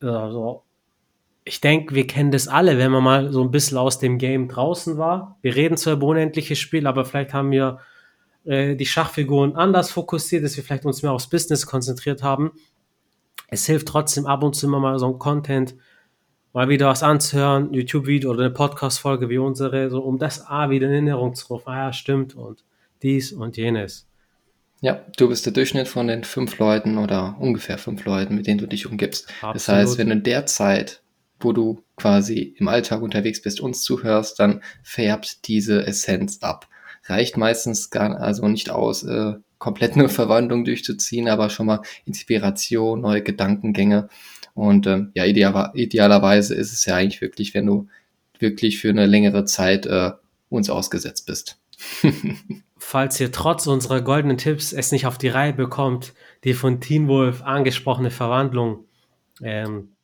also, 0.00 0.62
ich 1.44 1.60
denke, 1.60 1.94
wir 1.94 2.06
kennen 2.06 2.30
das 2.30 2.48
alle, 2.48 2.78
wenn 2.78 2.92
man 2.92 3.02
mal 3.02 3.32
so 3.32 3.42
ein 3.42 3.50
bisschen 3.50 3.78
aus 3.78 3.98
dem 3.98 4.18
Game 4.18 4.48
draußen 4.48 4.98
war. 4.98 5.38
Wir 5.42 5.56
reden 5.56 5.76
zwar 5.76 5.94
über 5.94 6.06
unendliches 6.06 6.58
Spiel, 6.58 6.86
aber 6.86 7.04
vielleicht 7.04 7.32
haben 7.32 7.50
wir 7.50 7.80
äh, 8.44 8.76
die 8.76 8.86
Schachfiguren 8.86 9.56
anders 9.56 9.90
fokussiert, 9.90 10.44
dass 10.44 10.56
wir 10.56 10.64
vielleicht 10.64 10.84
uns 10.84 11.02
mehr 11.02 11.12
aufs 11.12 11.28
Business 11.28 11.66
konzentriert 11.66 12.22
haben. 12.22 12.52
Es 13.48 13.66
hilft 13.66 13.88
trotzdem 13.88 14.26
ab 14.26 14.42
und 14.42 14.54
zu 14.54 14.66
immer 14.66 14.80
mal 14.80 14.98
so 14.98 15.06
ein 15.06 15.18
Content, 15.18 15.74
mal 16.52 16.68
wieder 16.68 16.88
was 16.88 17.02
anzuhören, 17.02 17.72
YouTube-Video 17.72 18.30
oder 18.30 18.44
eine 18.44 18.50
Podcast-Folge 18.50 19.28
wie 19.28 19.38
unsere, 19.38 19.90
so 19.90 20.00
um 20.00 20.18
das 20.18 20.46
A 20.46 20.70
wieder 20.70 20.86
in 20.86 20.92
Erinnerung 20.92 21.34
zu 21.34 21.48
rufen. 21.48 21.68
Ah 21.68 21.86
ja, 21.86 21.92
stimmt 21.92 22.34
und 22.34 22.64
dies 23.02 23.32
und 23.32 23.56
jenes. 23.56 24.08
Ja, 24.80 25.02
du 25.16 25.28
bist 25.28 25.46
der 25.46 25.52
Durchschnitt 25.52 25.88
von 25.88 26.08
den 26.08 26.24
fünf 26.24 26.58
Leuten 26.58 26.98
oder 26.98 27.36
ungefähr 27.40 27.78
fünf 27.78 28.04
Leuten, 28.04 28.34
mit 28.34 28.46
denen 28.46 28.58
du 28.58 28.66
dich 28.66 28.86
umgibst. 28.86 29.28
Das 29.40 29.68
Absolut. 29.68 29.80
heißt, 29.80 29.98
wenn 29.98 30.08
du 30.08 30.12
in 30.14 30.22
der 30.22 30.46
Zeit, 30.46 31.02
wo 31.40 31.52
du 31.52 31.82
quasi 31.96 32.54
im 32.58 32.68
Alltag 32.68 33.00
unterwegs 33.00 33.40
bist, 33.40 33.60
uns 33.60 33.82
zuhörst, 33.82 34.38
dann 34.38 34.62
färbt 34.82 35.48
diese 35.48 35.86
Essenz 35.86 36.42
ab. 36.42 36.68
Reicht 37.06 37.36
meistens 37.36 37.90
gar 37.90 38.18
also 38.18 38.48
nicht 38.48 38.70
aus, 38.70 39.02
äh, 39.04 39.34
komplett 39.58 39.94
eine 39.94 40.08
Verwandlung 40.08 40.64
durchzuziehen, 40.64 41.28
aber 41.28 41.50
schon 41.50 41.66
mal 41.66 41.82
Inspiration, 42.04 43.00
neue 43.00 43.22
Gedankengänge. 43.22 44.08
Und 44.54 44.86
ähm, 44.86 45.10
ja, 45.14 45.24
ideal, 45.24 45.72
idealerweise 45.74 46.54
ist 46.54 46.72
es 46.72 46.84
ja 46.84 46.96
eigentlich 46.96 47.20
wirklich, 47.20 47.54
wenn 47.54 47.66
du 47.66 47.88
wirklich 48.38 48.78
für 48.78 48.90
eine 48.90 49.06
längere 49.06 49.44
Zeit 49.44 49.86
äh, 49.86 50.12
uns 50.48 50.70
ausgesetzt 50.70 51.26
bist. 51.26 51.58
Falls 52.76 53.18
ihr 53.20 53.32
trotz 53.32 53.66
unserer 53.66 54.02
goldenen 54.02 54.36
Tipps 54.36 54.72
es 54.72 54.92
nicht 54.92 55.06
auf 55.06 55.18
die 55.18 55.28
Reihe 55.28 55.52
bekommt, 55.52 56.12
die 56.44 56.54
von 56.54 56.80
Teen 56.80 57.08
Wolf 57.08 57.42
angesprochene 57.42 58.10
Verwandlung 58.10 58.84
ähm, 59.42 59.94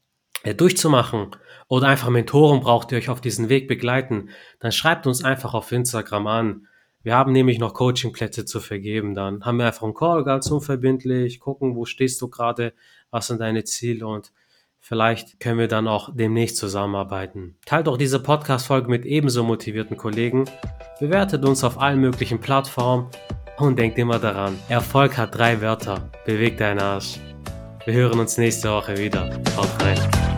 äh, 0.42 0.54
durchzumachen 0.54 1.36
oder 1.68 1.88
einfach 1.88 2.08
Mentoren 2.08 2.60
braucht, 2.60 2.90
die 2.90 2.96
euch 2.96 3.08
auf 3.08 3.20
diesen 3.20 3.48
Weg 3.48 3.68
begleiten, 3.68 4.30
dann 4.58 4.72
schreibt 4.72 5.06
uns 5.06 5.22
einfach 5.22 5.54
auf 5.54 5.70
Instagram 5.70 6.26
an. 6.26 6.66
Wir 7.02 7.16
haben 7.16 7.32
nämlich 7.32 7.58
noch 7.58 7.74
Coachingplätze 7.74 8.44
zu 8.44 8.60
vergeben. 8.60 9.14
Dann 9.14 9.44
haben 9.44 9.58
wir 9.58 9.66
einfach 9.66 9.84
einen 9.84 9.94
Call 9.94 10.22
ganz 10.24 10.50
unverbindlich, 10.50 11.40
gucken, 11.40 11.74
wo 11.74 11.84
stehst 11.86 12.20
du 12.20 12.28
gerade, 12.28 12.74
was 13.10 13.28
sind 13.28 13.40
deine 13.40 13.64
Ziele 13.64 14.06
und 14.06 14.32
vielleicht 14.78 15.40
können 15.40 15.58
wir 15.58 15.68
dann 15.68 15.88
auch 15.88 16.10
demnächst 16.14 16.56
zusammenarbeiten. 16.58 17.56
Teilt 17.64 17.88
auch 17.88 17.96
diese 17.96 18.20
Podcast-Folge 18.20 18.88
mit 18.88 19.06
ebenso 19.06 19.44
motivierten 19.44 19.96
Kollegen. 19.96 20.44
Bewertet 20.98 21.44
uns 21.44 21.64
auf 21.64 21.80
allen 21.80 22.00
möglichen 22.00 22.40
Plattformen 22.40 23.08
und 23.58 23.78
denkt 23.78 23.98
immer 23.98 24.18
daran, 24.18 24.58
Erfolg 24.68 25.16
hat 25.16 25.36
drei 25.36 25.60
Wörter. 25.60 26.10
Bewegt 26.26 26.60
deinen 26.60 26.80
Arsch. 26.80 27.18
Wir 27.86 27.94
hören 27.94 28.20
uns 28.20 28.36
nächste 28.36 28.70
Woche 28.70 28.96
wieder. 28.98 29.30
Haut 29.56 29.82
rein. 29.82 30.29